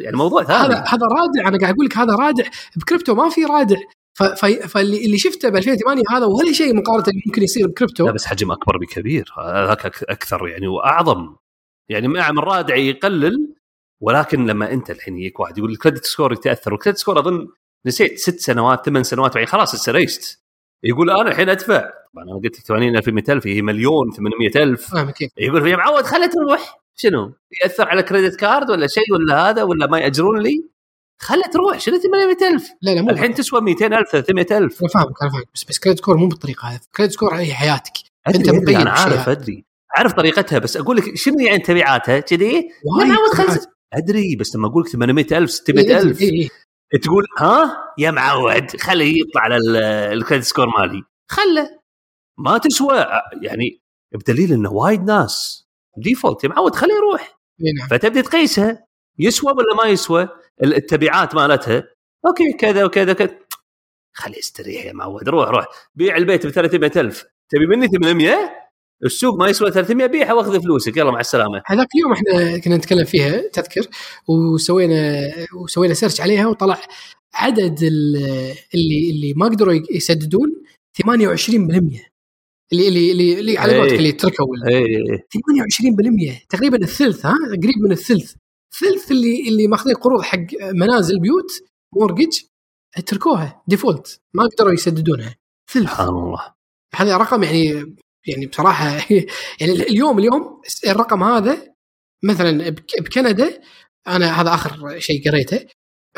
يعني 0.03 0.17
موضوع 0.17 0.41
هذا 0.41 0.47
ثاني. 0.47 0.73
هذا 0.73 1.05
رادع. 1.11 1.47
أنا 1.47 1.57
قاعد 1.57 1.73
أقول 1.73 1.85
لك 1.85 1.97
هذا 1.97 2.15
رادع. 2.15 2.43
بكريبتو 2.75 3.15
ما 3.15 3.29
في 3.29 3.45
رادع. 3.45 3.77
فاللي 4.67 5.05
اللي 5.05 5.17
شفته 5.17 5.49
ب 5.49 5.55
2008 5.55 6.03
هذا 6.11 6.25
ولا 6.25 6.51
شيء 6.51 6.75
مقارنة 6.75 7.07
اللي 7.07 7.21
ممكن 7.25 7.43
يصير 7.43 7.67
بكريبتو. 7.67 8.05
لا 8.05 8.11
بس 8.11 8.25
حجم 8.25 8.51
أكبر 8.51 8.77
بكثير 8.77 9.33
هذاك 9.39 10.03
أكثر 10.03 10.47
يعني 10.47 10.67
وأعظم. 10.67 11.35
يعني 11.89 12.07
مع 12.07 12.31
من 12.31 12.39
الرادع 12.39 12.75
يقلل 12.75 13.53
ولكن 14.01 14.45
لما 14.45 14.71
انت 14.71 14.91
الحين 14.91 15.17
يجيك 15.17 15.39
واحد 15.39 15.57
يقول 15.57 15.71
ال 15.71 15.76
credit 15.76 16.05
score 16.05 16.33
يتأثر 16.33 16.73
وال 16.73 16.79
credit 16.79 16.97
score 16.99 17.19
أظن 17.19 17.47
نسيت 17.85 18.19
ست 18.19 18.39
سنوات 18.39 18.85
ثمان 18.85 19.03
سنوات 19.03 19.35
يعني 19.35 19.47
خلاص 19.47 19.73
استريست 19.73 20.41
يقول 20.83 21.09
أنا 21.09 21.29
الحين 21.29 21.49
أدفع. 21.49 21.89
طبعا 22.13 22.23
أنا 22.25 22.33
قلت 22.43 22.59
لك 22.59 22.65
80000 22.65 23.07
100000 23.07 23.47
هي 23.47 23.61
مليون 23.61 24.11
800000 24.11 24.91
فاهمك 24.91 25.13
كيف 25.13 25.31
يقول 25.37 25.67
يا 25.67 25.75
معود 25.75 26.03
خلها 26.03 26.27
تروح. 26.27 26.81
شنو؟ 26.95 27.33
يأثر 27.63 27.87
على 27.87 28.03
credit 28.03 28.35
card 28.35 28.69
ولا 28.69 28.87
شيء 28.87 29.13
ولا 29.13 29.49
هذا 29.49 29.63
ولا 29.63 29.87
ما 29.87 29.99
يأجرون 29.99 30.39
لي؟ 30.39 30.69
خلها 31.21 31.47
تروح. 31.47 31.79
شنو 31.79 31.97
800000 31.97 32.69
لا 32.81 32.91
لا 32.91 33.01
مو 33.01 33.09
الحين 33.09 33.33
تسوى 33.33 33.61
200000 33.61 34.11
300000 34.11 34.81
أنا 34.81 34.89
فاهمك 34.89 35.21
أنا 35.21 35.31
فاهمك. 35.31 35.47
بس 35.55 35.63
بس 35.63 35.79
credit 35.79 35.99
score 35.99 36.17
مو 36.17 36.27
بالطريقة 36.27 36.67
هذه. 36.67 36.79
credit 36.95 37.13
score 37.13 37.35
هي 37.35 37.53
حياتك. 37.53 37.93
أدري 38.27 38.57
مقيد 38.57 38.75
أنا 38.75 38.91
عارف. 38.91 39.29
أدري. 39.29 39.65
عارف 39.97 40.13
طريقتها 40.13 40.59
بس 40.59 40.77
أقول 40.77 40.97
لك 40.97 41.15
شنو 41.15 41.39
يعني 41.39 41.59
تبعاتها؟ 41.59 42.19
كذي؟ 42.19 42.69
وايد 42.85 43.07
معود. 43.07 43.33
خلص 43.33 43.67
أدري 43.93 44.35
بس 44.35 44.55
لما 44.55 44.67
أقول 44.67 44.83
لك 44.83 44.89
800000 44.89 45.33
إيه، 45.33 45.45
600000 45.45 46.21
إيه، 46.21 46.31
إيه. 46.31 46.49
تقول 47.01 47.23
ها؟ 47.39 47.83
يا 47.97 48.11
معود 48.11 48.77
خليه 48.81 49.21
يطلع 49.21 49.41
على 49.41 49.57
ال- 49.57 49.75
ال 50.17 50.21
credit 50.21 50.43
score 50.43 50.67
مالي. 50.79 51.03
خله. 51.29 51.79
ما 52.37 52.57
تسوى. 52.57 53.05
يعني 53.41 53.81
بدليل 54.13 54.53
إنه 54.53 54.71
وايد 54.73 55.03
ناس 55.03 55.65
default. 55.97 56.43
يا 56.43 56.49
معود 56.49 56.75
خليه 56.75 56.93
يروح. 56.93 57.39
نعم. 57.77 57.87
فتبدأ 57.89 58.21
تقيسها. 58.21 58.85
يسوى 59.19 59.51
ولا 59.51 59.75
ما 59.83 59.89
يسوى؟ 59.89 60.29
ال- 60.63 60.75
التبعات 60.75 61.35
مالتها. 61.35 61.83
أوكي 62.27 62.53
كذا 62.59 62.83
وكذا 62.85 63.13
كذا 63.13 63.39
خليه 64.13 64.37
يستريح 64.37 64.85
يا 64.85 64.93
معود. 64.93 65.29
روح 65.29 65.49
روح. 65.49 65.65
بيع 65.95 66.17
البيت 66.17 66.47
ب 66.47 66.49
300000 66.49 67.23
تبي 67.49 67.65
مني 67.67 67.87
800 67.87 68.51
السوق 69.05 69.35
ما 69.39 69.47
يسوى 69.49 69.71
300 69.71 70.05
بيعها 70.07 70.33
واخذ 70.33 70.61
فلوسك. 70.61 70.97
يلا 70.97 71.11
مع 71.11 71.19
السلامة. 71.19 71.61
هذاك 71.65 71.87
اليوم 71.95 72.11
إحنا 72.13 72.57
كنا 72.57 72.77
نتكلم 72.77 73.05
فيها 73.05 73.41
تذكر 73.53 73.87
وسوينا 74.27 75.21
وسوينا 75.63 75.93
search 75.93 76.21
عليها 76.21 76.47
وطلع 76.47 76.81
عدد 77.33 77.83
ال- 77.83 78.53
اللي 78.75 79.09
اللي 79.09 79.33
ما 79.35 79.45
قدروا 79.45 79.73
يسددون 79.91 80.49
28% 80.97 82.11
اللي 82.73 82.87
اللي 82.87 83.11
اللي, 83.11 83.39
اللي 83.39 83.57
على 83.57 83.71
إيه. 83.73 83.79
قولتك 83.79 83.97
اللي 83.97 84.11
تركوا 84.11 84.55
ال- 84.55 84.73
اي 84.73 84.85
اي 84.85 85.17
28% 85.17 86.47
تقريبا 86.49 86.77
الثلث 86.77 87.25
ها؟ 87.25 87.35
قريب 87.63 87.77
من 87.85 87.91
الثلث. 87.91 88.33
الثلث 88.73 89.11
اللي 89.11 89.47
اللي 89.49 89.67
ماخذين 89.67 89.95
قروض 89.95 90.21
حق 90.21 90.45
منازل 90.73 91.19
بيوت 91.19 91.51
mortgage 91.95 92.37
تركوها 93.05 93.63
default 93.67 94.19
ما 94.33 94.43
قدروا 94.43 94.73
يسددونها. 94.73 95.35
ثلث. 95.71 95.83
سبحان 95.89 96.07
الله. 96.07 96.53
هذا 96.95 97.17
رقم 97.17 97.43
يعني 97.43 97.95
يعني 98.27 98.45
بصراحة 98.45 98.85
يعني 99.59 99.71
اليوم 99.71 100.19
اليوم 100.19 100.61
الرقم 100.87 101.23
هذا 101.23 101.73
مثلا 102.23 102.69
بك- 102.69 103.01
بكندا 103.01 103.61
أنا 104.07 104.41
هذا 104.41 104.53
آخر 104.53 104.99
شيء 104.99 105.29
قريته 105.31 105.65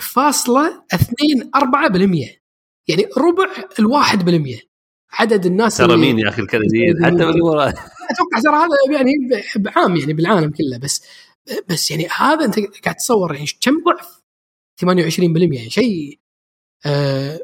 فاصلة 0.02 0.84
2 0.94 1.52
4% 2.26 2.30
يعني 2.88 3.06
ربع 3.18 3.50
الواحد 3.80 4.26
بالمية. 4.26 4.60
عدد 5.12 5.46
الناس 5.46 5.78
ترى 5.78 5.98
مين 5.98 6.20
يا 6.20 6.30
أخي 6.30 6.42
الكنديين؟ 6.42 7.06
حتى 7.06 7.24
وراه 7.42 7.70
أتوقع 8.10 8.40
ترى 8.44 8.56
هذا 8.56 8.98
يعني 9.00 9.12
بعام 9.56 9.96
يعني 9.96 10.14
بالعالم 10.14 10.52
كله. 10.52 10.78
بس 10.78 11.06
بس 11.70 11.92
يعني 11.92 12.08
هذا 12.18 12.46
أنت 12.46 12.60
قاعد 12.60 12.96
تصور 12.96 13.34
يعني 13.36 13.48
كم 13.62 13.84
ضعف؟ 13.84 14.22
28% 14.82 15.20
يعني 15.54 15.70
شيء 15.70 16.20
آه 16.86 17.40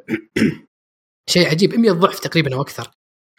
شيء 1.29 1.47
عجيب. 1.49 1.75
100 1.75 1.91
ضعف 1.91 2.19
تقريبا 2.19 2.55
أو 2.55 2.61
أكثر. 2.61 2.91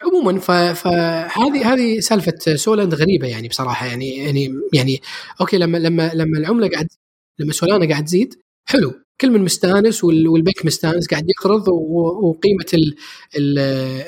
عموما 0.03 0.39
فهذه 0.73 1.73
هذه 1.73 1.99
سالفة 1.99 2.55
سولاند 2.55 2.93
غريبة 2.95 3.27
يعني 3.27 3.47
بصراحة 3.47 3.85
يعني 3.85 4.17
يعني 4.17 4.49
يعني 4.73 5.01
أوكي 5.41 5.57
لما 5.57 5.77
لما 5.77 6.11
لما 6.13 6.37
العملة 6.37 6.69
قاعد 6.69 6.87
لما 7.39 7.51
سولانا 7.53 7.89
قاعد 7.89 8.05
تزيد 8.05 8.35
حلو 8.65 8.93
كل 9.21 9.29
من 9.31 9.41
مستانس 9.41 10.03
وال- 10.03 10.27
والبنك 10.27 10.65
مستانس 10.65 11.07
قاعد 11.07 11.23
يقرض 11.29 11.67
وقيمة 12.23 12.65
ال- 12.73 12.95
ال- 13.35 13.59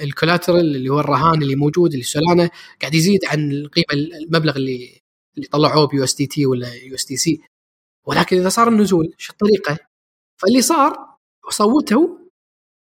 ال 0.03 0.10
collateral 0.10 0.75
اللي 0.75 0.89
هو 0.89 0.99
الرهان 0.99 1.41
اللي 1.41 1.55
موجود 1.55 1.91
اللي 1.91 2.03
سولانا 2.03 2.49
قاعد 2.81 2.93
يزيد 2.95 3.25
عن 3.25 3.51
القيمة 3.51 3.85
المبلغ 3.93 4.55
اللي 4.55 4.99
اللي 5.37 5.47
طلعوه 5.47 5.87
ب 5.87 6.03
USDT 6.03 6.45
ولا 6.45 6.73
USDC 6.73 7.41
ولكن 8.07 8.37
إذا 8.37 8.49
صار 8.49 8.67
النزول 8.67 9.13
شو 9.17 9.33
الطريقة؟ 9.33 9.77
فاللي 10.37 10.61
صار 10.61 10.95
صوتوا 11.49 12.07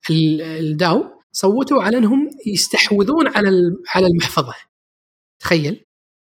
ال- 0.10 0.42
ال 0.42 0.57
DAO 0.57 1.04
صوتوا 1.36 1.84
على 1.84 1.98
أنهم 1.98 2.30
يستحوذون 2.48 3.28
على 3.28 3.50
على 3.88 4.08
المحفظة. 4.08 4.54
تخيل. 5.40 5.86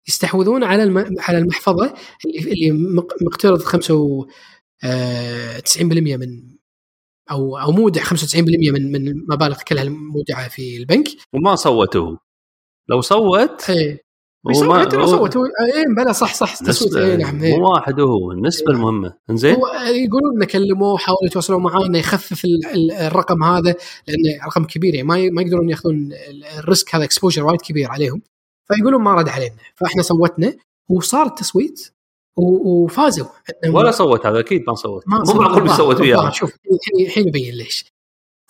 يستحوذون 0.09 0.64
على 0.64 0.83
على 1.19 1.38
المحفظة 1.38 1.95
اللي 2.25 2.52
اللي 2.52 2.71
مق- 2.71 3.23
مقترض 3.23 3.62
95% 3.62 6.16
من 6.16 6.57
أو 7.30 7.59
أو 7.59 7.73
مودع 7.73 8.02
95% 8.02 8.71
من 8.71 8.92
من 8.92 9.09
المبالغ 9.09 9.62
كلها 9.69 9.83
المودعة 9.83 10.49
في 10.49 10.76
البنك. 10.76 11.07
وما 11.33 11.54
صوته 11.54 12.19
لو 12.88 13.00
صوت 13.00 13.71
إيه. 13.71 13.92
ما- 13.92 13.99
حتى 14.49 14.97
لو 14.97 15.06
صوت 15.06 15.37
هو- 15.37 15.44
إيه 15.44 15.85
بلى 16.04 16.14
صح 16.14 16.35
صح 16.35 16.56
تصويت 16.56 16.97
إيه 16.97 17.16
نعم 17.16 17.42
إيه. 17.42 17.56
مو 17.59 17.68
واحد 17.73 18.00
هو 18.00 18.32
النسبة 18.32 18.70
إيه. 18.70 18.76
المهمة. 18.76 19.14
إنزين؟ 19.30 19.54
هو 19.54 19.66
يقولون 19.76 20.37
إنه 20.37 20.44
كلموه 20.44 20.99
حاولوا 20.99 21.26
يتواصلون 21.26 21.62
معاه 21.62 21.87
إنه 21.87 21.99
يخفف 21.99 22.44
ال- 22.44 22.66
ال- 22.66 22.92
الرقم 22.92 23.42
هذا 23.44 23.75
لأنه 24.09 24.47
رقم 24.47 24.64
كبير 24.64 24.94
يعني 24.94 25.09
ما 25.09 25.30
ما 25.30 25.42
يقدرون 25.42 25.68
يأخذون 25.70 25.94
ال- 26.28 26.44
ال 26.59 26.66
risk 26.66 26.95
هذا 26.94 27.04
exposure 27.05 27.45
وايد 27.44 27.61
كبير 27.61 27.90
عليهم. 27.90 28.23
فيقولون 28.68 29.02
ما 29.02 29.14
رد 29.14 29.28
علينا. 29.28 29.54
فإحنا 29.75 30.02
صوتنا 30.02 30.54
وصار 30.90 31.26
التصويت 31.26 31.92
وفازوا. 32.37 33.26
ولا 33.68 33.90
صوت 33.90 34.26
هذا 34.26 34.40
أكيد 34.40 34.64
ما 34.68 34.75
صوت. 34.75 35.02
ما 35.09 35.23
مو 35.26 35.40
معقول 35.40 35.62
بيصوت 35.62 36.00
وياه. 36.00 36.30
شوف 36.30 36.50
الحين 36.54 37.06
الحين 37.06 37.28
يبين 37.28 37.54
ليش. 37.54 37.85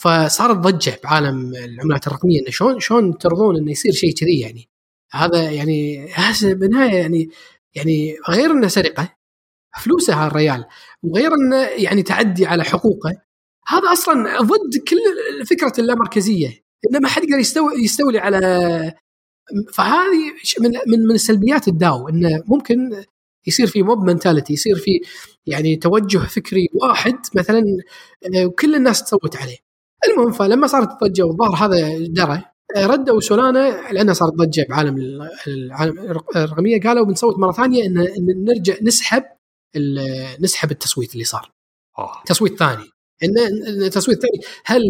فصارت 0.00 0.56
ضجة 0.56 1.00
بعالم 1.04 1.52
العملات 1.54 2.06
الرقمية 2.06 2.40
إنه 2.40 2.50
شلون 2.50 2.80
شلون 2.80 3.18
ترضون 3.18 3.56
إنه 3.56 3.70
يصير 3.70 3.92
شيء 3.92 4.14
كذي 4.14 4.40
يعني. 4.40 4.68
هذا 5.12 5.50
يعني 5.50 6.08
هذا 6.12 6.52
بالنهايه 6.52 6.94
يعني 6.94 7.30
يعني 7.74 8.16
غير 8.28 8.50
إنه 8.50 8.68
سرقة 8.68 9.14
فلوسه 9.82 10.14
هالريال 10.14 10.64
وغير 11.02 11.34
إنه 11.34 11.56
يعني 11.56 12.02
تعدي 12.02 12.46
على 12.46 12.64
حقوقه 12.64 13.22
هذا 13.66 13.92
أصلا 13.92 14.40
ضد 14.40 14.76
كل 14.88 14.96
فكرة 15.46 15.72
اللامركزية 15.78 16.48
إنه 16.90 16.98
ما 16.98 17.08
حد 17.08 17.22
يقدر 17.24 17.38
يستولي 17.78 18.18
على 18.18 18.40
فهذه 19.72 20.32
من 20.60 20.70
من 20.86 21.06
من 21.06 21.16
سلبيات 21.18 21.68
الداو 21.68 22.08
إنه 22.08 22.42
ممكن 22.46 23.04
يصير 23.46 23.66
في 23.66 23.82
موب 23.82 24.04
منتاليتي 24.04 24.52
يصير 24.52 24.76
في 24.76 25.00
يعني 25.46 25.76
توجه 25.76 26.18
فكري 26.18 26.68
واحد 26.82 27.16
مثلا 27.34 27.64
آه، 28.36 28.46
وكل 28.46 28.74
الناس 28.74 29.04
تصوت 29.04 29.36
عليه. 29.36 29.56
المهم 30.08 30.32
فلما 30.32 30.66
صارت 30.66 30.88
الضجة 30.90 31.22
والظاهر 31.22 31.66
هذا 31.66 31.98
درى 31.98 32.42
ردوا 32.76 33.20
سولانا 33.20 33.92
لأنها 33.92 34.14
صارت 34.14 34.32
ضجة 34.32 34.66
بعالم 34.70 34.96
ال- 34.96 35.28
العالم 35.46 35.98
الرقمية. 36.36 36.80
قالوا 36.80 37.04
بنصوت 37.06 37.38
مرة 37.38 37.52
ثانية 37.52 37.86
ان 37.86 38.04
نرجع 38.44 38.74
نسحب 38.82 39.22
نسحب 40.40 40.70
التصويت 40.70 41.12
اللي 41.12 41.24
صار. 41.24 41.50
أوه. 41.98 42.12
تصويت 42.26 42.58
ثاني. 42.58 42.84
ان 43.24 43.38
إن 43.38 43.82
التصويت 43.82 44.16
الثاني 44.18 44.40
هل 44.64 44.82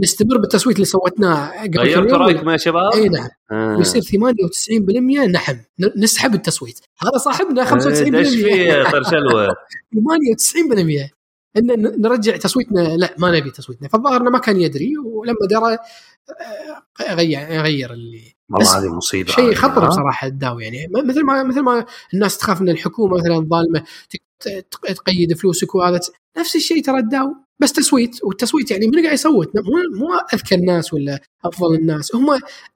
نستمر 0.00 0.38
بالتصويت 0.38 0.76
اللي 0.76 0.86
سويناه 0.86 1.62
قبل 1.62 1.88
يوم؟ 1.88 2.04
رأيكم 2.06 2.50
يا 2.50 2.56
شباب؟ 2.56 2.92
إي 2.94 3.08
نعم. 3.08 3.28
آه. 3.52 3.76
ويصير 3.76 4.02
98% 4.02 5.26
نعم 5.26 5.56
ن- 5.80 6.02
نسحب 6.02 6.34
التصويت. 6.34 6.80
هذا 7.02 7.18
صاحبنا 7.18 7.64
95% 7.64 8.16
آه، 8.18 8.20
دش 8.22 8.28
فيه 8.34 8.82
طرشلوه 8.90 9.48
98% 9.94 11.10
إن 11.56 12.00
نرجع 12.02 12.36
تصويتنا 12.36 12.80
لا 12.96 13.14
ما 13.18 13.30
نبي 13.38 13.50
تصويتنا. 13.50 13.88
فالظاهر 13.88 14.20
إنه 14.20 14.30
ما 14.30 14.38
كان 14.38 14.60
يدري 14.60 14.98
ولما 14.98 15.46
درى 15.50 15.72
آه، 15.72 17.14
غير 17.14 17.38
غير 17.62 17.92
اللي 17.92 18.34
والله 18.50 18.78
هذه 18.78 18.94
مصيبة 18.94 19.32
شيء 19.32 19.54
خطر 19.54 19.84
ها؟ 19.84 19.88
بصراحة 19.88 20.26
ال 20.26 20.34
DAO 20.34 20.58
يعني. 20.60 20.86
م- 20.86 21.08
مثل 21.08 21.24
ما 21.24 21.42
مثل 21.42 21.60
ما 21.60 21.86
الناس 22.14 22.38
تخاف 22.38 22.60
ان 22.60 22.68
الحكومة 22.68 23.16
مثلا 23.18 23.48
ظالمه 23.50 23.84
ت- 24.10 24.46
ت- 24.48 24.92
تقيد 24.92 25.32
فلوسك 25.36 25.74
وهذا. 25.74 26.00
نفس 26.38 26.56
الشيء 26.56 26.82
ترى 26.84 26.98
ال 26.98 27.07
DAO 27.07 27.34
بس 27.60 27.72
تصويت. 27.72 28.24
والتصويت 28.24 28.70
يعني 28.70 28.86
من 28.86 29.02
قاعد 29.02 29.14
يصوت؟ 29.14 29.50
مو 29.56 29.62
مو 29.98 30.14
أذكى 30.34 30.54
الناس 30.54 30.94
ولا 30.94 31.20
أفضل 31.44 31.74
الناس 31.74 32.14
هم 32.14 32.26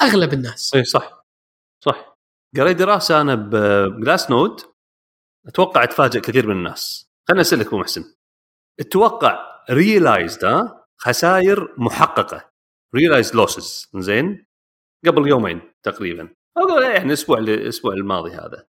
أغلب 0.02 0.32
الناس. 0.32 0.74
اي 0.74 0.84
صح. 0.84 1.24
صح. 1.84 2.16
قريت 2.56 2.76
دراسة 2.76 3.20
أنا 3.20 3.34
ب 3.34 4.30
Glassnode 4.30 4.60
أتوقع 5.46 5.84
تفاجئ 5.84 6.20
كثير 6.20 6.46
من 6.46 6.56
الناس. 6.56 7.06
خليني 7.28 7.40
أسألك 7.40 7.66
أبو 7.66 7.78
محسن. 7.78 8.04
أتوقع 8.80 9.62
realized 9.70 10.44
ها؟ 10.44 10.84
خسائر 10.96 11.74
محققة. 11.78 12.50
realized 12.94 13.34
losses 13.34 13.90
زين؟ 13.94 14.46
قبل 15.06 15.28
يومين 15.28 15.72
تقريبا. 15.82 16.28
أو 16.58 16.78
يعني 16.78 17.04
الأسبوع 17.04 17.38
الأسبوع 17.38 17.92
الماضي 17.92 18.30
هذا. 18.30 18.66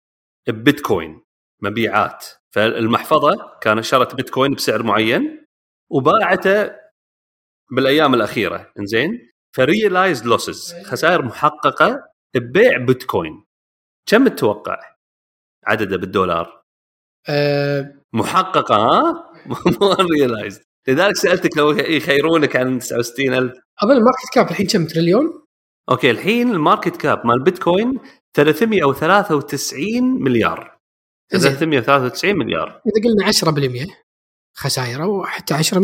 بيتكوين 0.49 1.23
مبيعات. 1.63 2.27
فالمحفظة 2.55 3.59
كان 3.61 3.83
شرت 3.83 4.15
بيتكوين 4.15 4.55
بسعر 4.55 4.83
معين 4.83 5.47
وباعته 5.91 6.77
بالأيام 7.71 8.15
الأخيرة. 8.15 8.73
إنزين؟ 8.79 9.33
ف 9.57 9.65
realized 9.65 10.27
losses 10.27 10.75
خسائر 10.87 11.23
محققة 11.23 12.09
ببيع 12.35 12.79
بيتكوين. 12.79 13.45
كم 14.07 14.29
تتوقع 14.29 14.97
عدده 15.67 15.97
بالدولار؟ 15.97 16.63
أه. 17.29 18.03
محققة 18.13 18.77
ها؟ 18.77 19.32
مو 19.81 19.93
realized 19.93 20.63
لذلك 20.89 21.17
سألتك 21.17 21.57
لو 21.57 21.71
يخيرونك 21.71 22.57
عن 22.57 22.79
69000 22.79 23.53
اظن 23.83 23.97
ال 23.97 24.01
market 24.01 24.29
cap 24.35 24.51
الحين 24.51 24.67
كم؟ 24.67 24.87
تريليون؟ 24.87 25.43
أوكي 25.91 26.11
الحين 26.11 26.51
ال 26.51 26.57
market 26.57 26.97
cap 26.97 27.27
مال 27.27 27.43
بيتكوين 27.45 27.99
393 28.37 30.23
مليار. 30.23 30.79
زين. 31.33 31.53
393 31.53 32.39
مليار. 32.39 32.69
إذا 32.69 33.05
قلنا 33.05 33.27
10% 33.87 33.91
خسائر 34.55 35.03
أو 35.03 35.25
حتى 35.25 35.55
10% 35.55 35.77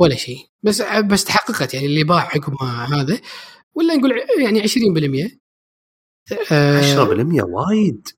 ولا, 0.00 0.14
شيء. 0.14 0.38
بس 0.62 0.82
بس 0.82 1.24
تحققت 1.24 1.74
يعني 1.74 1.86
اللي 1.86 2.04
باع 2.04 2.20
عقب 2.20 2.54
ما 2.60 2.84
هذا. 2.84 3.20
ولا 3.74 3.94
نقول 3.94 4.12
يعني 4.40 4.62
20% 4.62 5.38
آه 6.52 6.80
10% 6.80 7.44
وايد. 7.44 8.08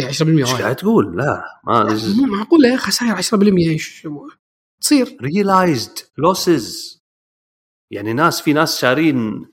إيه، 0.00 0.08
10% 0.08 0.38
إيش 0.38 0.52
وايد 0.52 0.62
قاعد 0.62 0.76
تقول؟ 0.76 1.16
لا 1.16 1.44
ما 1.64 1.84
مو 2.16 2.36
معقولة 2.36 2.76
خسائر 2.76 3.16
10% 3.16 3.70
إيش 3.70 4.08
تصير. 4.80 5.16
realized 5.22 5.98
losses 6.18 7.00
يعني 7.92 8.12
ناس 8.12 8.40
في 8.40 8.52
ناس 8.52 8.80
شارين 8.80 9.46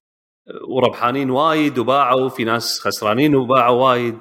وربحانين 0.69 1.29
وايد 1.29 1.77
وباعوا 1.77 2.29
في 2.29 2.43
ناس 2.43 2.79
خسرانين 2.79 3.35
وباعوا 3.35 3.89
وايد. 3.89 4.19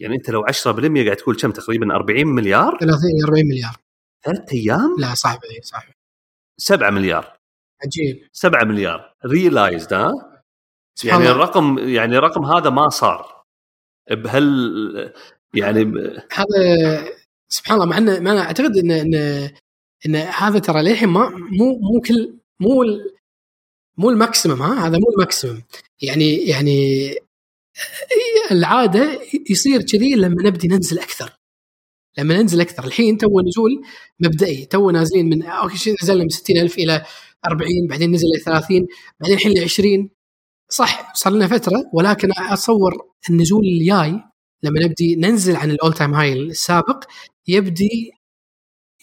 يعني 0.00 0.16
أنت 0.16 0.30
لو 0.30 0.46
10% 0.46 1.04
قاعد 1.04 1.16
تقول 1.16 1.36
كم؟ 1.36 1.50
تقريبا 1.50 1.94
40 1.94 2.26
مليار؟ 2.26 2.78
30 2.78 2.96
40 3.24 3.46
مليار. 3.46 3.76
ثلاث 4.24 4.52
أيام؟ 4.52 4.96
لا 4.98 5.14
صعبه 5.14 5.40
إيه، 5.50 5.60
صعبه 5.62 5.94
7 6.58 6.90
مليار. 6.90 7.38
عجيب. 7.84 8.28
7 8.32 8.64
مليار. 8.64 9.14
realized 9.26 9.92
ها؟ 9.92 10.12
يعني. 11.04 11.30
الرقم 11.30 11.78
يعني 11.78 12.16
الرقم 12.16 12.44
هذا 12.44 12.70
ما 12.70 12.88
صار. 12.88 13.44
بهال 14.10 15.12
يعني 15.54 15.84
ب- 15.84 15.96
هذا 16.32 17.08
سبحان 17.48 17.74
الله 17.76 17.86
مع 17.90 17.98
انه 17.98 18.20
ما 18.20 18.32
أنا 18.32 18.40
أعتقد 18.40 18.76
ان 18.76 18.90
ان 18.90 19.14
إن 20.06 20.16
هذا 20.16 20.58
ترى 20.58 20.82
للحين 20.82 21.08
ما 21.08 21.28
مو 21.28 21.78
مو 21.78 22.00
كل 22.00 22.38
مو 22.60 22.82
ال- 22.82 23.14
مو 23.98 24.10
ال 24.10 24.17
maximum 24.17 24.62
ها؟ 24.62 24.86
هذا 24.86 24.98
مو 24.98 25.04
ال 25.16 25.21
maximum. 25.21 25.62
يعني 26.02 26.36
يعني 26.36 27.10
العادة 28.50 29.20
يصير 29.50 29.82
كذي 29.82 30.14
لما 30.14 30.42
نبدي 30.42 30.68
ننزل 30.68 30.98
أكثر. 30.98 31.32
لما 32.18 32.36
ننزل 32.42 32.60
أكثر. 32.60 32.84
الحين 32.84 33.18
تو 33.18 33.40
نزول 33.40 33.82
مبدئي. 34.20 34.64
تو 34.66 34.90
نازلين 34.90 35.28
من 35.28 35.42
أوكي 35.42 35.76
شي 35.78 35.94
نزلنا 36.02 36.22
من 36.22 36.28
60000 36.28 36.78
إلى 36.78 37.04
40 37.46 37.68
بعدين 37.90 38.10
نزل 38.12 38.26
إلى 38.34 38.40
30 38.44 38.86
بعدين 39.20 39.36
الحين 39.36 39.52
ل 39.52 39.62
20 39.64 40.10
صح 40.70 41.14
صار 41.14 41.32
لنا 41.32 41.46
فترة 41.46 41.90
ولكن 41.94 42.28
أتصور 42.38 42.92
النزول 43.30 43.64
الجاي 43.64 44.20
لما 44.62 44.80
نبدي 44.80 45.16
ننزل 45.16 45.56
عن 45.56 45.70
ال 45.70 45.92
all-time 45.92 46.14
high 46.14 46.32
السابق 46.32 47.04
يبدي 47.48 48.12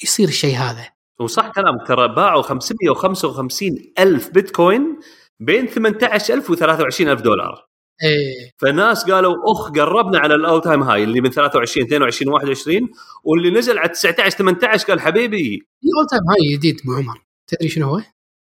يصير 0.04 0.28
الشيء 0.28 0.56
هذا 0.56 0.89
وصح 1.20 1.52
كلامك 1.52 1.88
ترى 1.88 2.15
باعوا 2.15 2.41
555 2.41 3.70
ألف 4.00 4.30
بيتكوين 4.30 5.00
بين 5.39 5.67
18000 5.67 6.50
و 6.50 6.56
23000 6.56 7.22
دولار 7.22 7.67
إيه 8.04 8.52
فالناس 8.58 9.12
قالوا 9.12 9.36
أخ 9.52 9.72
قربنا 9.72 10.20
على 10.20 10.36
ال 10.36 10.62
all-time 10.62 10.84
high 10.84 11.04
اللي 11.04 11.22
من 11.22 11.30
23 11.30 11.86
22 11.86 12.34
21 12.34 12.89
واللي 13.24 13.50
نزل 13.50 13.78
على 13.78 13.89
19 13.89 14.38
18 14.38 14.88
قال 14.88 15.00
حبيبي 15.02 15.60
في 15.82 15.88
all-time 15.98 16.30
high 16.30 16.58
جديد 16.58 16.82
أبو 16.82 16.93
عمر 16.93 17.22
تدري 17.48 17.70
شنو 17.70 17.88
هو؟ 17.88 18.02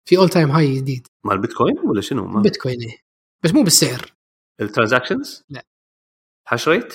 في 0.06 0.18
all-time 0.18 0.52
high 0.52 0.76
جديد 0.76 1.08
مال 1.26 1.38
بيتكوين 1.38 1.80
ولا 1.80 2.02
شنو؟ 2.02 2.42
بيتكوين 2.42 2.82
إيه 2.82 2.98
بس 3.44 3.54
مو 3.54 3.64
بالسعر 3.64 4.14
ال 4.62 4.68
transactions؟ 4.68 5.44
لا. 5.50 5.66
Hash 6.52 6.68
rate؟ 6.68 6.94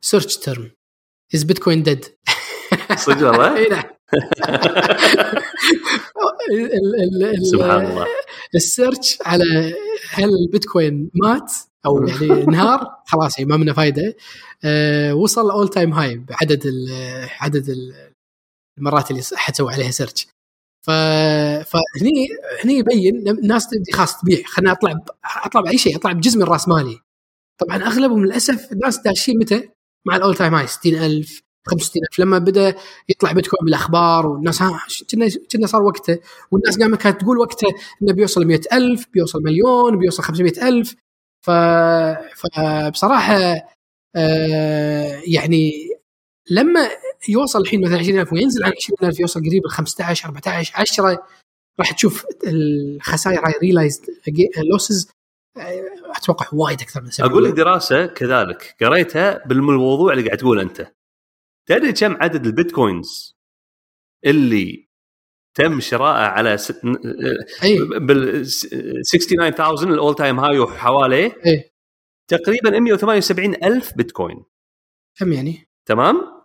search 0.00 0.36
term 0.36 0.70
is 1.34 1.42
Bitcoin 1.44 1.82
dead 1.82 2.04
صدق 2.96 3.26
والله؟ 3.30 3.56
إي 3.56 3.68
نعم. 3.68 3.84
سبحان 7.52 7.86
الله. 7.86 8.06
ال 8.54 8.63
search 8.63 9.18
على 9.26 9.74
هل 10.10 10.28
البيتكوين 10.42 11.10
مات 11.14 11.52
أو 11.86 12.06
يعني 12.06 12.32
انهار؟ 12.44 13.02
خلاص 13.06 13.38
يعني 13.38 13.50
ما 13.50 13.56
منه 13.56 13.72
فايدة. 13.72 14.16
أه 14.64 15.14
وصل 15.14 15.50
all-time 15.50 15.92
high 15.92 16.16
بعدد 16.18 16.66
ال- 16.66 17.28
عدد 17.40 17.68
ال- 17.68 18.12
المرات 18.78 19.10
اللي 19.10 19.22
حتسوي 19.34 19.72
عليها 19.72 19.90
search 19.90 20.26
فهني 20.86 22.28
هني 22.64 22.74
يبين 22.78 23.28
الناس 23.28 23.68
تبدي 23.68 23.92
خلاص 23.92 24.20
تبيع. 24.20 24.42
خليني 24.46 24.72
أطلع. 24.72 24.94
أطلع 25.44 25.60
بأي 25.60 25.78
شيء 25.78 25.96
أطلع 25.96 26.12
بجزء 26.12 26.38
من 26.38 26.44
راس 26.44 26.68
مالي. 26.68 27.00
طبعا 27.58 27.76
أغلبهم 27.76 28.24
للأسف 28.24 28.72
الناس 28.72 28.98
داشين 28.98 29.38
متى؟ 29.38 29.68
مع 30.06 30.16
ال 30.16 30.34
all-time 30.34 30.54
high 30.54 30.66
60000 30.66 31.42
65000 31.68 32.18
لما 32.18 32.38
بدأ 32.38 32.74
يطلع 33.08 33.32
بيتكوين 33.32 33.64
بالأخبار 33.64 34.26
والناس 34.26 34.62
كنا 35.10 35.28
كنا 35.52 35.66
صار 35.66 35.82
وقته 35.82 36.18
والناس 36.50 36.78
قامت 36.78 37.00
كانت 37.00 37.20
تقول 37.20 37.38
وقته 37.38 37.68
إنه 38.02 38.12
بيوصل 38.12 38.44
100000 38.46 39.06
بيوصل 39.12 39.42
مليون 39.42 39.98
بيوصل 39.98 40.22
500000 40.22 40.94
ف 41.46 41.50
فبصراحه 42.36 43.36
آه 44.16 45.22
يعني 45.26 45.72
لما 46.50 46.88
يوصل 47.28 47.60
الحين 47.60 47.80
مثلا 47.84 47.98
20000 47.98 48.32
وينزل 48.32 48.64
عن 48.64 48.72
20000 48.76 49.20
يوصل 49.20 49.40
قريب 49.40 49.66
ل 49.66 49.70
15 49.70 50.28
14 50.28 50.72
10 50.76 51.26
راح 51.80 51.92
تشوف 51.92 52.26
الخسائر 52.46 53.46
هاي 53.46 53.54
realized 53.62 54.04
losses 54.72 55.08
أتوقع 56.16 56.46
وايد 56.52 56.80
أكثر 56.80 57.02
من 57.02 57.10
أقول 57.20 57.44
لك 57.44 57.52
دراسة 57.52 58.06
كذلك 58.06 58.76
قريتها 58.80 59.46
بالموضوع 59.46 60.12
اللي 60.12 60.24
قاعد 60.24 60.38
تقول 60.38 60.60
أنت. 60.60 60.92
تدري 61.68 61.92
كم 61.92 62.16
عدد 62.22 62.46
البيتكوينز 62.46 63.36
اللي 64.26 64.88
تم 65.54 65.80
شراءه 65.80 66.26
على 66.28 66.56
ست... 66.56 66.80
بال 68.00 68.46
69000 68.46 69.82
ال 69.82 69.90
all 69.90 70.14
time 70.14 70.40
high 70.40 70.58
وحواليه؟ 70.58 71.36
أي. 71.46 71.70
تقريبا 72.28 72.78
178 72.78 73.54
ألف 73.54 73.96
بيتكوين. 73.96 74.44
كم 75.18 75.32
يعني؟ 75.32 75.68
تمام؟ 75.86 76.44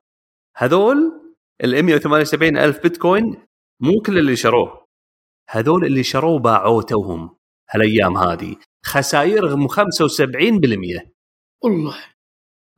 هذول 0.57 0.97
ال 1.63 1.83
178 1.83 2.57
ألف 2.57 2.83
بيتكوين 2.83 3.47
مو 3.79 4.01
كل 4.05 4.17
اللي 4.17 4.35
شروه. 4.35 4.87
هذول 5.49 5.85
اللي 5.85 6.03
شروه 6.03 6.39
باعوه 6.39 6.81
توهم 6.81 7.37
هالأيام 7.69 8.17
هذه. 8.17 8.55
خسائرهم 8.85 9.67
75% 9.67 9.71
والله. 11.63 11.95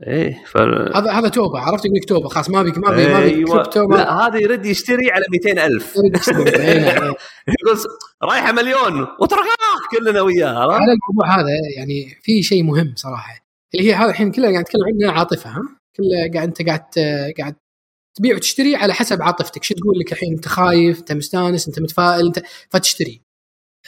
إيه 0.08 0.44
ف... 0.46 0.58
هذا 0.96 1.12
هذا 1.12 1.30
توبة 1.30 1.60
عرفت 1.60 1.86
يقول 1.86 1.98
لك 1.98 2.06
توبة؟ 2.10 2.30
خلاص 2.30 2.50
ما 2.50 2.64
أبيك 2.64 2.78
ما 2.78 2.96
أبي 2.96 3.08
ما 3.08 3.20
أبيك 3.20 3.34
أيوة. 3.34 3.54
كريبتو 3.54 3.88
ما 3.88 3.96
لا 3.96 4.28
هذا 4.28 4.40
يرد 4.40 4.66
يشتري 4.66 5.12
على 5.12 5.26
200 5.32 5.66
ألف. 5.66 5.96
يريد 5.96 6.16
يشتري. 6.16 6.50
إيه، 6.50 6.90
إيه. 6.90 6.96
يقول 7.60 7.78
رايحة 8.24 8.52
مليون 8.52 9.08
وترقى 9.20 9.82
كلنا 9.92 10.22
وياه؟ 10.22 10.60
على 10.60 10.94
الموضوع 10.94 11.40
هذا 11.40 11.48
يعني 11.78 12.18
في 12.22 12.44
شيء 12.44 12.64
مهم 12.64 12.94
صراحة. 12.96 13.46
اللي 13.76 13.90
هي 13.90 13.94
هذا 13.94 14.10
الحين 14.10 14.32
كلها 14.32 14.52
قاعد 14.52 14.64
نتكلم 14.64 14.82
عنها 15.04 15.20
عاطفة 15.20 15.50
ها؟ 15.50 15.62
كلها 15.98 16.34
قاعد 16.34 16.48
أنت 16.48 16.68
قاعد 16.68 16.86
قاعد 17.40 17.56
تبيع 18.18 18.36
وتشتري 18.36 18.76
على 18.76 18.94
حسب 18.94 19.22
عاطفتك. 19.22 19.64
شو 19.64 19.74
تقول 19.74 20.00
لك 20.00 20.12
الحين؟ 20.12 20.34
أنت 20.34 20.48
خايف 20.48 21.00
أنت 21.00 21.12
مستانس 21.12 21.68
أنت 21.68 21.80
متفائل 21.80 22.26
انت 22.26 22.44
فتشتري. 22.70 23.22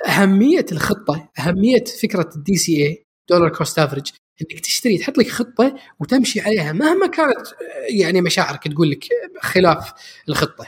أهمية 0.07 0.65
الخطة 0.71 1.29
أهمية 1.39 1.83
فكرة 2.03 2.29
ال 2.35 2.40
DCA 2.40 2.55
dollar 2.55 3.49
cost 3.49 3.79
average 3.79 4.11
إنك 4.41 4.59
تشتري 4.59 4.97
تحط 4.97 5.17
لك 5.17 5.27
خطة 5.27 5.75
وتمشي 5.99 6.41
عليها 6.41 6.73
مهما 6.73 7.07
كانت 7.07 7.47
آه، 7.47 7.53
يعني 7.89 8.21
مشاعرك 8.21 8.67
تقول 8.67 8.91
لك 8.91 9.05
خلاف 9.41 9.93
الخطة. 10.29 10.67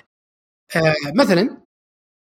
آه 0.76 0.96
مثلا 1.16 1.62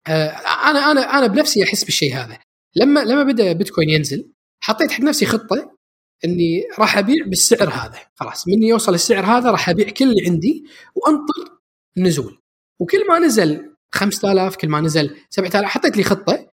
آه 0.08 0.30
أنا 0.70 0.92
أنا 0.92 1.02
أنا 1.02 1.28
بنفسي 1.28 1.64
أحس 1.64 1.84
بالشيء 1.84 2.16
هذا. 2.16 2.40
لما 2.76 3.00
لما 3.00 3.24
بدأ 3.24 3.54
بيتكوين 3.54 3.90
ينزل 3.90 4.32
حطيت 4.64 4.92
حق 4.92 5.02
نفسي 5.02 5.26
خطة 5.26 5.78
إني 6.26 6.64
راح 6.80 6.98
أبيع 6.98 7.26
بالسعر 7.26 7.70
هذا. 7.70 8.00
خلاص 8.16 8.48
من 8.48 8.64
يوصل 8.64 8.94
السعر 8.94 9.26
هذا 9.26 9.52
راح 9.52 9.70
أبيع 9.70 9.90
كل 9.90 10.06
اللي 10.06 10.26
عندي 10.28 10.66
وأنطر 10.96 11.60
النزول 11.98 12.40
وكل 12.80 13.08
ما 13.08 13.20
نزل 13.20 13.76
5000 13.92 14.56
كل 14.56 14.70
ما 14.70 14.82
نزل 14.82 15.18
7000 15.30 15.70
حطيت 15.70 15.98
لي 15.98 16.04
خطة 16.04 16.53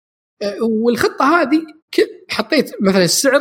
والخطة 0.62 1.24
هذه 1.42 1.62
حطيت 2.30 2.70
مثلا 2.82 3.04
السعر 3.04 3.40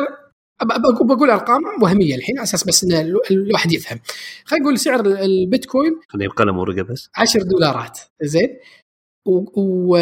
بقول 1.03 1.29
أرقام 1.29 1.62
وهمية 1.81 2.15
الحين 2.15 2.38
على 2.38 2.43
أساس 2.43 2.63
بس 2.63 2.83
إن 2.83 2.91
ال- 2.91 3.19
الواحد 3.31 3.73
يفهم. 3.73 3.99
خلينا 4.45 4.65
نقول 4.65 4.79
سعر 4.79 4.99
ال- 4.99 5.17
البيتكوين 5.17 5.91
خليني 6.07 6.27
بقلم 6.27 6.57
ورقة 6.57 6.81
بس. 6.81 7.09
10 7.15 7.43
دولارات. 7.43 7.99
زين؟ 8.21 8.57
و 9.25 9.95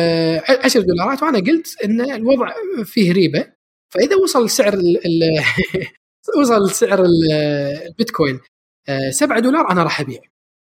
10 0.65 0.81
دولارات 0.81 1.23
وأنا 1.23 1.39
قلت 1.39 1.67
إن 1.85 2.01
الوضع 2.11 2.53
فيه 2.83 3.11
ريبة. 3.11 3.45
فإذا 3.93 4.15
وصل 4.15 4.49
سعر 4.49 4.73
ال 4.73 4.99
وصل 6.41 6.71
سعر 6.71 7.05
ال- 7.05 7.31
البيتكوين 7.87 8.39
7 9.11 9.39
دولار 9.39 9.71
أنا 9.71 9.83
راح 9.83 10.01
أبيع. 10.01 10.19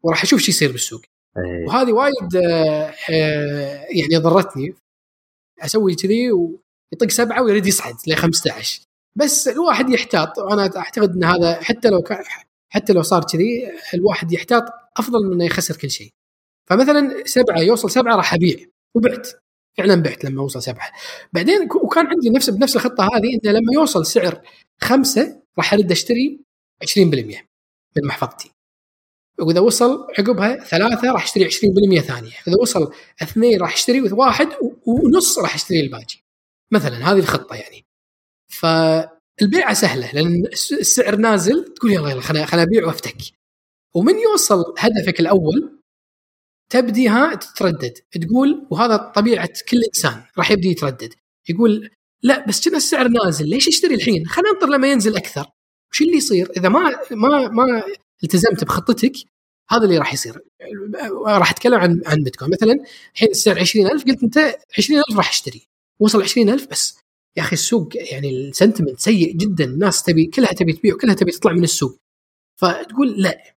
وراح 0.03 0.23
أشوف 0.23 0.39
شو 0.41 0.51
يصير 0.51 0.71
بالسوق. 0.71 1.01
إيه. 1.38 1.65
وهذه 1.67 1.91
وايد 1.91 2.35
آه، 2.35 2.93
آه، 3.09 3.85
يعني 3.89 4.17
ضرتني. 4.17 4.73
أسوي 5.60 5.96
كذي 5.96 6.32
ويطق 6.32 7.10
سبعة 7.10 7.44
ويريد 7.44 7.65
يصعد 7.65 7.96
ل 8.08 8.15
15 8.15 8.82
بس 9.15 9.48
الواحد 9.48 9.89
يحتاط 9.89 10.38
وأنا 10.38 10.78
اعتقد 10.78 11.15
إن 11.15 11.24
هذا 11.24 11.62
حتى 11.62 11.89
لو 11.89 12.02
كان 12.02 12.24
حتى 12.70 12.94
لو 12.94 13.02
صار 13.02 13.24
كذي 13.24 13.72
الواحد 13.94 14.32
يحتاط 14.32 14.63
افضل 14.98 15.26
من 15.26 15.34
انه 15.34 15.46
يخسر 15.46 15.78
كل 15.78 15.89
شيء. 15.89 16.10
فمثلا 16.70 17.24
سبعة 17.26 17.60
يوصل 17.60 17.91
سبعة 17.91 18.15
راح 18.15 18.34
ابيع 18.34 18.58
وبعت. 18.96 19.28
فعلا 19.78 19.96
بعت 19.96 20.26
لما 20.26 20.44
وصل 20.44 20.63
سبعة. 20.63 20.91
بعدين 21.34 21.70
وكان 21.84 22.08
عندي 22.08 22.30
نفس 22.30 22.50
بنفس 22.50 22.76
الخطة 22.76 23.04
هذه 23.04 23.39
إنه 23.44 23.52
لما 23.52 23.74
يوصل 23.74 24.06
سعر 24.06 24.41
خمسة 24.82 25.41
راح 25.58 25.74
ارد 25.74 25.91
أشتري 25.91 26.39
20% 26.84 26.98
من 27.98 28.08
محفظتي. 28.08 28.52
وإذا 29.39 29.60
وصل 29.60 30.08
عقبها 30.19 30.56
ثلاثة 30.63 31.12
راح 31.12 31.24
أشتري 31.24 31.45
20% 31.45 32.02
ثانية، 32.02 32.32
إذا 32.48 32.56
وصل 32.62 32.91
اثنين 33.21 33.62
راح 33.62 33.74
أشتري 33.74 34.02
واحد 34.02 34.48
ونص 34.86 35.39
راح 35.39 35.56
أشتري 35.56 35.80
الباقي. 35.80 36.15
مثلا 36.71 37.12
هذه 37.12 37.19
الخطة 37.19 37.56
يعني. 37.56 37.86
فالبيعة 38.48 39.74
سهلة 39.74 40.12
لأن 40.13 40.45
الس- 40.45 40.74
السعر 40.74 41.15
نازل 41.15 41.74
تقول 41.76 41.91
يلا 41.91 42.10
يلا 42.10 42.21
خليني 42.21 42.45
خليني 42.45 42.67
أبيع 42.67 42.86
وأفتك. 42.86 43.17
ومن 43.95 44.13
يوصل 44.19 44.63
هدفك 44.78 45.19
الأول 45.19 45.80
تبدي 46.71 47.08
ها 47.08 47.36
تتردد 47.36 47.93
تقول 48.21 48.67
وهذا 48.71 48.98
طبيعة 48.98 49.50
كل 49.69 49.78
إنسان 49.95 50.24
راح 50.38 50.52
يبدي 50.52 50.67
يتردد 50.69 51.13
يقول 51.50 51.89
لا 52.24 52.45
بس 52.48 52.69
كذا 52.69 52.78
السعر 52.78 53.08
نازل 53.08 53.50
ليش 53.50 53.67
اشتري 53.67 53.95
الحين؟ 53.95 54.26
خلينا 54.28 54.52
ننطر 54.54 54.67
لما 54.67 54.91
ينزل 54.91 55.15
أكثر. 55.17 55.45
وش 55.91 56.02
اللي 56.02 56.17
يصير؟ 56.17 56.52
إذا 56.58 56.69
ما 56.69 57.00
ما 57.12 57.48
ما 57.48 57.84
التزمت 58.23 58.63
بخطتك 58.63 59.13
هذا 59.69 59.84
اللي 59.84 59.97
راح 59.97 60.13
يصير. 60.13 60.41
راح 61.28 61.51
أتكلم 61.51 61.80
عن 61.80 62.01
عن 62.06 62.23
بيتكوين. 62.23 62.51
مثلا 62.51 62.84
الحين 63.13 63.30
السعر 63.30 63.60
20000 63.60 64.06
قلت 64.06 64.23
أنت 64.23 64.38
20000 64.78 65.17
راح 65.17 65.30
أشتري. 65.30 65.67
وصل 65.99 66.21
20000 66.21 66.67
بس. 66.67 66.97
يا 67.38 67.41
أخي 67.41 67.54
السوق 67.54 67.89
يعني 67.95 68.30
ال 68.30 68.37
sentiment 68.37 68.99
سيء 68.99 69.36
جدا. 69.38 69.65
الناس 69.65 70.04
تبي 70.04 70.25
كلها 70.25 70.54
تبي 70.54 70.73
تبيع 70.73 70.93
وكلها 70.93 71.13
تبي 71.13 71.32
تطلع 71.32 71.54
من 71.54 71.63
السوق. 71.63 71.99
فتقول 72.62 73.21
لا 73.21 73.56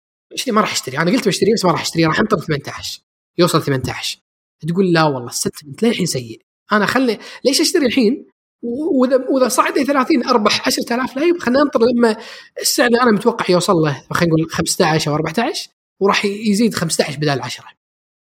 ما 0.48 0.62
راح 0.62 0.72
أشتري. 0.72 0.98
أنا 0.98 1.12
قلت 1.12 1.28
بشتري 1.28 1.54
بس 1.54 1.66
ما 1.66 1.72
راح 1.72 1.82
أشتري. 1.82 2.06
راح 2.06 2.20
انطر 2.20 2.40
18 2.40 3.02
يوصل 3.38 3.64
18 3.64 4.20
تقول 4.68 4.94
لا 4.94 5.04
والله 5.04 5.30
ال 5.30 5.35
sentiment 5.35 5.84
للحين 5.84 6.06
سيء. 6.06 6.42
أنا 6.72 6.86
خلي 6.86 7.20
ليش 7.46 7.62
أشتري 7.62 7.86
الحين؟ 7.86 8.26
واذا 8.62 9.26
وإذا 9.30 9.48
صعد 9.48 9.78
ل 9.78 9.86
30 9.86 10.28
اربح 10.28 10.68
10000 10.68 11.16
لا 11.16 11.24
يبقى 11.24 11.40
خلينا 11.40 11.64
ننطر 11.64 11.80
لما 11.80 12.18
السعر 12.62 12.88
اللي 12.88 13.02
أنا 13.02 13.12
متوقع 13.12 13.46
يوصل 13.50 13.74
له 13.74 14.04
خلينا 14.12 14.34
نقول 14.36 14.50
15 14.50 15.12
أو 15.12 15.16
14 15.16 15.70
وراح 16.00 16.26
يزيد 16.26 16.74
15 16.74 17.18
بدال 17.18 17.42
10 17.42 17.66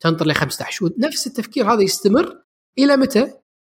تنطر 0.00 0.26
ل 0.26 0.34
15 0.34 0.84
ونفس 0.84 1.26
التفكير 1.26 1.72
هذا 1.72 1.82
يستمر 1.82 2.42
إلى 2.78 2.96
متى؟ 2.96 3.22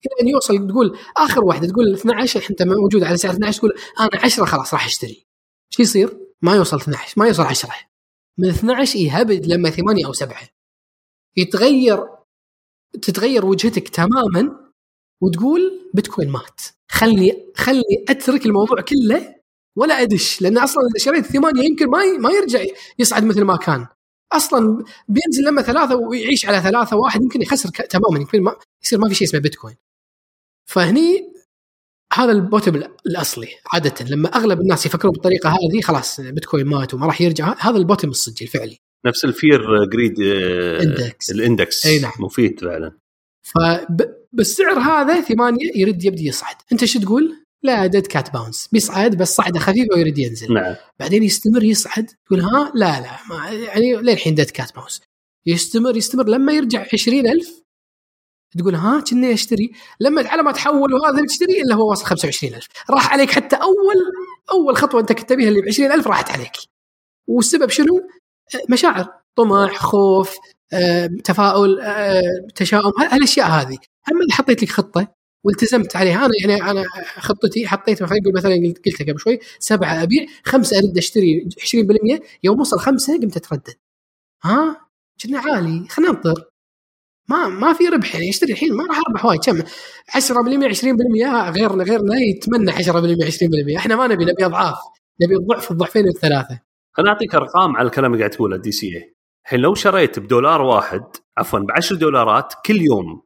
إلى 0.06 0.22
أن 0.22 0.28
يوصل 0.28 0.68
تقول 0.68 0.98
آخر 1.18 1.46
واحدة 1.46 1.68
تقول 1.68 1.94
12 1.94 2.48
انت 2.50 2.63
موجود 2.63 3.04
على 3.04 3.18
سعر 3.18 3.32
12 3.32 3.60
تقول 3.60 3.74
أنا 4.00 4.10
10 4.24 4.46
خلاص 4.46 4.74
راح 4.74 4.86
أشتري. 4.86 5.28
إيش 5.72 5.80
يصير؟ 5.80 6.18
ما 6.41 6.56
يوصل 6.56 6.78
12 6.78 7.13
ما 7.18 7.28
يوصل 7.28 7.44
10 7.44 7.74
من 8.38 8.50
12 8.50 9.00
يهبد 9.00 9.46
لما 9.46 9.70
8 9.70 10.06
أو 10.06 10.13
7 10.13 10.38
يتغير 11.38 12.08
تتغير 13.02 13.46
وجهتك 13.46 13.89
تماما 13.89 14.64
وتقول 15.21 15.91
بيتكوين 15.93 16.30
مات. 16.30 16.62
خلني 16.91 17.51
خلني 17.56 18.06
أترك 18.10 18.45
الموضوع 18.45 18.82
كله 18.82 19.36
ولا 19.78 20.01
أدش 20.01 20.41
لأن 20.41 20.58
أصلا 20.58 20.84
إذا 20.91 21.06
شريت 21.06 21.25
ثمانيه 21.25 21.63
يمكن 21.63 21.89
ما 21.89 22.17
ما 22.19 22.30
يرجع 22.30 22.60
يصعد 22.99 23.23
مثل 23.23 23.43
ما 23.43 23.58
كان. 23.58 23.88
أصلا 24.34 24.84
بينزل 25.08 25.43
لما 25.47 25.62
ثلاثة 25.62 25.95
ويعيش 25.95 26.45
على 26.45 26.62
ثلاثة 26.62 26.97
واحد 26.97 27.21
يمكن 27.21 27.41
يخسر 27.41 27.69
تماما 27.69 28.19
يمكن 28.19 28.41
ما 28.41 28.56
يصير 28.84 28.99
ما 28.99 29.10
في 29.10 29.15
شيء 29.15 29.28
اسمه 29.28 29.39
بيتكوين. 29.39 29.75
فهني 30.69 31.36
هذا 32.13 32.32
ال 32.32 32.39
bottom 32.39 32.84
الأصلي 33.06 33.47
عادة 33.73 34.06
لما 34.06 34.30
أغلب 34.30 34.62
الناس 34.62 34.86
يفكرون 34.86 35.13
بالطريقة 35.13 35.49
هذه 35.49 35.82
خلاص 35.82 36.21
بيتكوين 36.21 36.65
مات 36.65 36.93
وما 36.93 37.06
راح 37.06 37.21
يرجع 37.21 37.56
هذا 37.60 37.78
ال 37.78 37.82
bottom 37.82 38.10
الصجي 38.10 38.45
الفعلي. 38.45 38.78
نفس 39.06 39.25
ال 39.26 39.38
fear 39.38 39.86
greed 39.86 40.15
index. 40.82 41.30
ال 41.32 41.39
index. 41.39 41.86
أي 41.86 41.99
نعم. 41.99 42.12
مفيد 42.19 42.60
فعلا. 42.60 42.91
فبالسعر 44.36 44.80
هذا 44.80 45.21
ثمانية 45.21 45.71
يرد 45.76 46.04
يبدي 46.04 46.28
يصعد. 46.28 46.56
أنت 46.71 46.86
شو 46.86 47.00
تقول؟ 47.00 47.45
لا 47.63 47.86
dead 47.86 48.08
cat 48.08 48.34
bounce 48.34 48.70
بيصعد 48.71 49.15
بس 49.17 49.36
صعدة 49.36 49.60
خفيفة 49.60 49.95
ويرد 49.95 50.17
ينزل. 50.17 50.54
نعم. 50.54 50.76
بعدين 51.00 51.24
يستمر 51.24 51.63
يصعد 51.63 52.12
تقول 52.26 52.41
ها 52.41 52.71
لا 52.76 53.00
لا 53.02 53.19
ما 53.30 53.50
يعني 53.50 53.95
للحين 53.95 54.36
dead 54.36 54.50
cat 54.50 54.76
bounce 54.76 55.02
يستمر 55.45 55.98
يستمر. 55.98 56.30
لما 56.30 56.54
يرجع 56.54 56.86
20000 56.93 57.65
تقول 58.58 58.76
ها 58.76 59.00
كني 59.00 59.34
اشتري 59.34 59.71
لما 60.00 60.28
على 60.30 60.43
ما 60.43 60.52
تحول 60.52 60.93
وهذا 60.93 61.26
تشتري 61.26 61.62
إلا 61.62 61.76
هو 61.76 61.91
وصل 61.91 62.06
25000 62.06 62.67
راح 62.89 63.13
عليك 63.13 63.32
حتى 63.32 63.56
أول 63.56 63.95
أول 64.52 64.78
خطوة 64.78 65.02
أنت 65.02 65.12
كنت 65.12 65.30
تبيها 65.30 65.50
اللي 65.50 65.62
ب 65.62 65.67
20000 65.67 66.08
راحت 66.08 66.32
عليك. 66.32 66.52
والسبب 67.28 67.69
شنو؟ 67.69 68.10
مشاعر. 68.69 69.08
طمع 69.36 69.67
خوف 69.67 70.36
تفاؤل 71.23 71.82
تشاؤم 72.56 72.91
هالأشياء 72.99 73.47
هذه. 73.47 73.78
أما 74.12 74.21
إذا 74.28 74.34
حطيت 74.34 74.63
لك 74.63 74.69
خطة 74.69 75.08
والتزمت 75.43 75.95
عليها 75.95 76.25
أنا 76.25 76.34
يعني 76.41 76.71
أنا 76.71 76.84
خطتي 77.17 77.67
حطيت 77.67 78.04
خلينا 78.04 78.21
نقول 78.21 78.34
مثلا 78.38 78.56
قلت 78.86 79.01
قبل 79.10 79.19
شوي 79.19 79.39
سبعة 79.60 80.04
أبيع 80.04 80.25
خمسة 80.43 80.78
أرد 80.78 80.97
أشتري 80.97 81.49
20% 81.60 82.19
يوم 82.43 82.60
وصل 82.60 82.80
خمسة 82.80 83.19
قمت 83.21 83.38
أتردد. 83.38 83.73
ها؟ 84.43 84.88
كنا 85.23 85.39
عالي 85.39 85.88
خلينا 85.89 86.12
ننطر. 86.12 86.49
ما 87.30 87.47
ما 87.47 87.73
في 87.73 87.88
ربح 87.88 88.15
يعني 88.15 88.30
أشتري 88.30 88.54
الحين 88.54 88.73
ما 88.73 88.86
راح 88.88 88.99
أربح 89.08 89.25
وايد. 89.25 89.39
كم؟ 89.45 89.62
10% 90.10 90.67
20% 90.67 91.49
غيرنا 91.49 91.84
غيرنا 91.84 92.15
يتمنى 92.19 92.71
10% 92.71 92.75
20% 93.75 93.78
إحنا 93.78 93.95
ما 93.95 94.08
نبي 94.08 94.25
نبي 94.25 94.45
أضعاف 94.45 94.78
نبي 95.21 95.36
الضعف 95.36 95.71
الضعفين 95.71 96.08
الثلاثة. 96.08 96.60
خليني 96.93 97.10
أعطيك 97.10 97.36
أرقام 97.36 97.75
على 97.78 97.86
الكلام 97.86 98.13
اللي 98.13 98.23
قاعد 98.23 98.36
تقوله 98.36 98.56
ال 98.56 98.72
DCA 98.72 99.14
الحين 99.46 99.60
لو 99.60 99.76
شريت 99.76 100.20
بدولار 100.20 100.62
واحد 100.62 101.04
عفوا 101.38 101.60
ب 101.60 101.72
10 101.72 101.96
دولارات 101.96 102.54
كل 102.66 102.82
يوم 102.82 103.24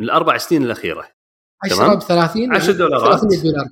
من 0.00 0.06
الأربع 0.06 0.38
سنين 0.38 0.62
الأخيرة 0.62 1.08
10 1.64 1.76
تمام. 1.76 1.98
ب 1.98 2.02
30 2.02 2.56
10 2.56 2.72
دولارات. 2.72 3.20
300 3.20 3.42
دولار 3.42 3.66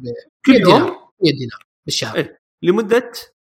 كل 0.46 0.52
100 0.52 0.60
يوم. 0.60 0.78
دينار 0.78 1.10
100 1.22 1.32
دينار 1.32 1.66
بالشهر. 1.84 2.16
إيه. 2.16 2.40
لمدة 2.62 3.12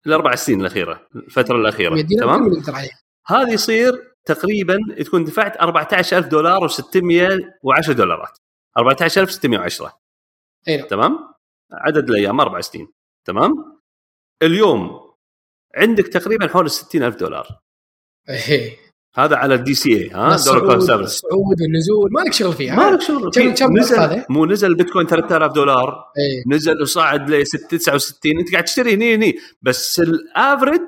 الأربع 0.08 0.36
سنين 0.36 0.62
الأخيرة 0.62 1.08
الفترة 1.16 1.56
الأخيرة 1.56 1.94
100 1.94 2.04
دينار 2.04 2.38
تمام؟ 2.64 2.90
هذه 3.28 3.54
يصير 3.54 4.14
تقريبا 4.26 4.80
تكون 5.00 5.24
دفعت 5.24 5.58
14000 5.58 6.28
دولار 6.28 6.70
و610 6.70 7.92
دولارات. 7.92 8.38
14610 8.78 10.00
اي 10.68 10.78
نعم 10.78 10.88
تمام؟ 10.88 11.34
عدد 11.72 12.10
الأيام 12.10 12.42
أربع 12.42 12.62
سنين 12.62 12.88
تمام؟ 13.26 13.82
اليوم 14.42 15.12
عندك 15.76 16.08
تقريبا 16.08 16.48
حول 16.48 16.66
ال 16.66 16.72
60000 16.72 17.16
دولار. 17.16 17.62
إيه. 18.30 18.78
هذا 19.16 19.36
على 19.36 19.56
ال 19.56 19.74
DCA 19.74 20.10
ها؟ 20.10 20.36
dollar 20.46 20.60
cost 20.76 20.90
average 20.90 21.04
الصعود 21.06 21.62
والنزول 21.62 22.10
ما 22.12 22.22
لك 22.22 22.34
شغل 22.34 22.54
فيها؟ 22.54 22.76
ما 22.76 22.92
لك 22.96 23.02
شغل 23.02 23.32
كم- 23.32 23.54
كم 23.54 23.78
نزل 23.78 24.00
هذا؟ 24.00 24.26
مو 24.30 24.46
نزل 24.46 24.68
البيتكوين 24.68 25.08
3000 25.08 25.52
دولار. 25.54 25.90
إيه. 26.18 26.56
نزل 26.56 26.82
وصعد 26.82 27.30
ل 27.30 27.44
69 27.46 28.40
أنت 28.40 28.52
قاعد 28.52 28.64
تشتري 28.64 28.94
هني 28.94 29.16
هني. 29.16 29.34
بس 29.62 30.00
ال 30.00 30.10
average 30.10 30.82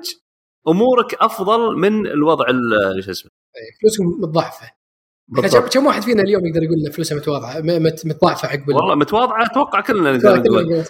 أمورك 0.68 1.14
أفضل 1.14 1.76
من 1.76 2.06
الوضع 2.06 2.44
ال- 2.48 3.04
شو 3.04 3.10
اسمه؟ 3.10 3.30
فلوسهم 3.82 4.06
متضاعفة. 4.20 4.70
كم 5.68 5.86
واحد 5.86 6.02
فينا 6.02 6.22
اليوم 6.22 6.46
يقدر 6.46 6.62
يقول 6.62 6.92
فلوسه 6.92 7.16
متواضعة؟ 7.16 7.60
متضاعفة 8.04 8.48
عقب 8.48 8.70
ال- 8.70 8.74
والله 8.76 8.94
متواضعة 8.94 9.46
أتوقع 9.46 9.80
كلنا 9.80 10.12
نقدر 10.12 10.36
نقول. 10.36 10.64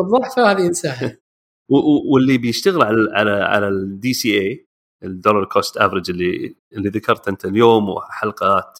متضاعفة 0.00 0.50
هذه 0.50 0.66
انساها 0.66 1.18
واللي 2.12 2.38
بيشتغل 2.38 2.82
على 2.82 2.96
على 3.12 3.30
على 3.30 3.68
ال 3.68 4.12
DCA 4.12 4.38
ال 4.40 4.66
dollar 5.02 5.44
cost 5.44 5.76
average 5.76 6.10
اللي 6.10 6.56
اللي 6.72 6.88
ذكرت 6.88 7.28
أنت 7.28 7.44
اليوم 7.44 7.88
وحلقات 7.88 8.78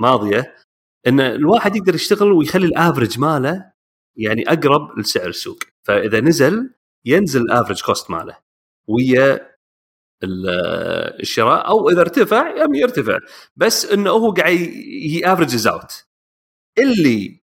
ماضية 0.00 0.56
إن 1.06 1.20
الواحد 1.20 1.76
يقدر 1.76 1.94
يشتغل 1.94 2.32
ويخلي 2.32 2.66
ال 2.66 2.72
average 2.72 3.18
ماله 3.18 3.72
يعني 4.16 4.48
أقرب 4.52 4.98
لسعر 4.98 5.28
السوق. 5.28 5.58
فإذا 5.82 6.20
نزل 6.20 6.74
ينزل 7.04 7.42
ال 7.42 7.47
average 7.47 7.82
cost 7.82 8.10
ماله 8.10 8.36
ويا 8.88 9.56
ال- 10.22 10.48
الشراء 11.20 11.68
أو 11.68 11.90
إذا 11.90 12.00
ارتفع 12.00 12.62
يم 12.64 12.74
يرتفع. 12.74 13.18
بس 13.56 13.84
إنه 13.86 14.10
هو 14.10 14.30
قاعد 14.32 14.58
ي 15.22 15.27
averages 15.27 15.66
out 15.66 16.06
اللي 16.78 17.40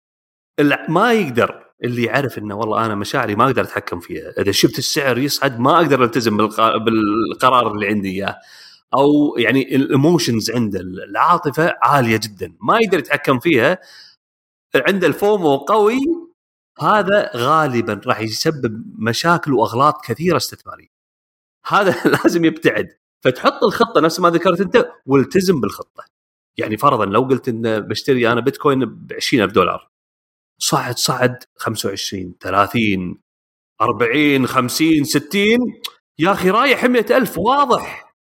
ما 0.89 1.13
يقدر 1.13 1.70
اللي 1.83 2.03
يعرف 2.03 2.37
إنه 2.37 2.55
والله 2.55 2.85
أنا 2.85 2.95
مشاعري 2.95 3.35
ما 3.35 3.45
أقدر 3.45 3.61
أتحكم 3.61 3.99
فيها، 3.99 4.33
إذا 4.41 4.51
شفت 4.51 4.79
السعر 4.79 5.17
يصعد 5.17 5.59
ما 5.59 5.75
أقدر 5.77 6.03
ألتزم 6.03 6.37
بالق- 6.37 6.77
بالقرار 6.77 7.71
اللي 7.73 7.87
عندي 7.87 8.09
إياه. 8.09 8.37
أو 8.93 9.35
يعني 9.37 9.75
ال 9.75 9.84
emotions 9.84 10.51
عنده 10.51 10.79
العاطفة 10.79 11.75
عالية 11.83 12.17
جدا، 12.23 12.53
ما 12.61 12.79
يقدر 12.79 12.99
يتحكم 12.99 13.39
فيها 13.39 13.77
عنده 14.75 15.07
ال 15.07 15.17
FOMO 15.17 15.57
قوي 15.57 15.99
هذا 16.81 17.31
غالبا 17.35 18.01
راح 18.07 18.21
يسبب 18.21 18.83
مشاكل 18.99 19.53
وأغلاط 19.53 20.05
كثيرة 20.05 20.37
استثمارية. 20.37 20.87
هذا 21.67 21.95
لازم 22.23 22.45
يبتعد، 22.45 22.89
فتحط 23.23 23.63
الخطة 23.63 24.01
نفس 24.01 24.19
ما 24.19 24.29
ذكرت 24.29 24.61
أنت 24.61 24.91
والتزم 25.05 25.61
بالخطة. 25.61 26.03
يعني 26.57 26.77
فرضا 26.77 27.05
لو 27.05 27.21
قلت 27.23 27.49
إن 27.49 27.79
بشتري 27.79 28.31
أنا 28.31 28.41
بيتكوين 28.41 28.85
ب 28.85 29.13
20000 29.13 29.51
دولار 29.51 29.90
صعد 30.61 30.97
صعد 30.97 31.43
25 31.55 32.35
30 32.39 33.21
40 33.81 34.47
50 34.47 35.03
60 35.03 35.41
يا 36.19 36.31
أخي 36.31 36.49
رايح 36.49 36.85
100000 36.85 37.37
واضح. 37.37 38.15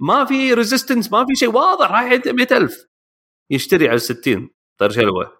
ما 0.00 0.24
في 0.24 0.54
resistance 0.54 1.12
ما 1.12 1.26
في 1.26 1.34
شيء 1.34 1.50
واضح 1.50 1.90
رايح 1.90 2.26
100000 2.26 2.86
يشتري 3.50 3.88
على 3.88 3.98
60 3.98 4.50
طيب 4.80 4.90
شو 4.90 5.00
يبغى؟ 5.00 5.32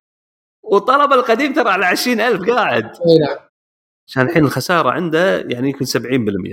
وطلب 0.62 1.12
القديم 1.12 1.53
ترى 1.53 1.70
على 1.70 1.87
20000 1.87 2.51
قاعد. 2.51 2.85
إي 2.85 3.18
نعم. 3.27 3.48
عشان 4.09 4.22
الحين 4.22 4.44
الخسارة 4.44 4.90
عنده 4.90 5.40
يعني 5.40 5.68
يمكن 5.70 5.85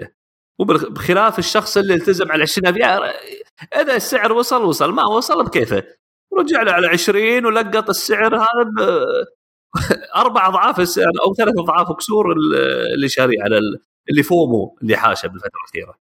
70% 0.06 0.08
وبخلاف 0.60 1.40
الشخص 1.40 1.78
اللي 1.78 1.94
التزم 1.94 2.32
على 2.32 2.44
20000 2.44 2.78
يعني 2.78 3.04
إذا 3.76 3.96
السعر 3.96 4.34
وصل 4.34 4.64
وصل. 4.64 4.92
ما 4.94 5.06
وصل 5.06 5.44
بكيفه. 5.46 5.84
رجع 6.40 6.62
له 6.62 6.72
على 6.72 6.88
20 6.88 7.46
ولقط 7.46 7.90
السعر 7.90 8.36
هذا 8.36 9.06
أربع 10.16 10.48
أضعاف 10.48 10.80
أو 11.26 11.34
ثلاث 11.38 11.54
أضعاف 11.60 11.92
كسور 11.98 12.32
اللي 12.96 13.10
شاريه 13.10 13.44
على 13.44 13.58
ال- 13.58 13.80
اللي 14.10 14.24
فومو 14.24 14.78
اللي 14.82 14.96
حاشه 14.98 15.28
بالفترة 15.28 15.50
الأخيرة. 15.66 15.98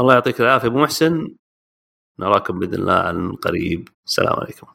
الله 0.00 0.14
يعطيك 0.14 0.40
العافية 0.40 0.68
أبو 0.68 0.78
محسن 0.78 1.28
نراكم 2.18 2.58
بإذن 2.58 2.74
الله 2.74 2.92
عن 2.94 3.32
قريب 3.32 3.88
السلام 4.06 4.34
عليكم. 4.40 4.66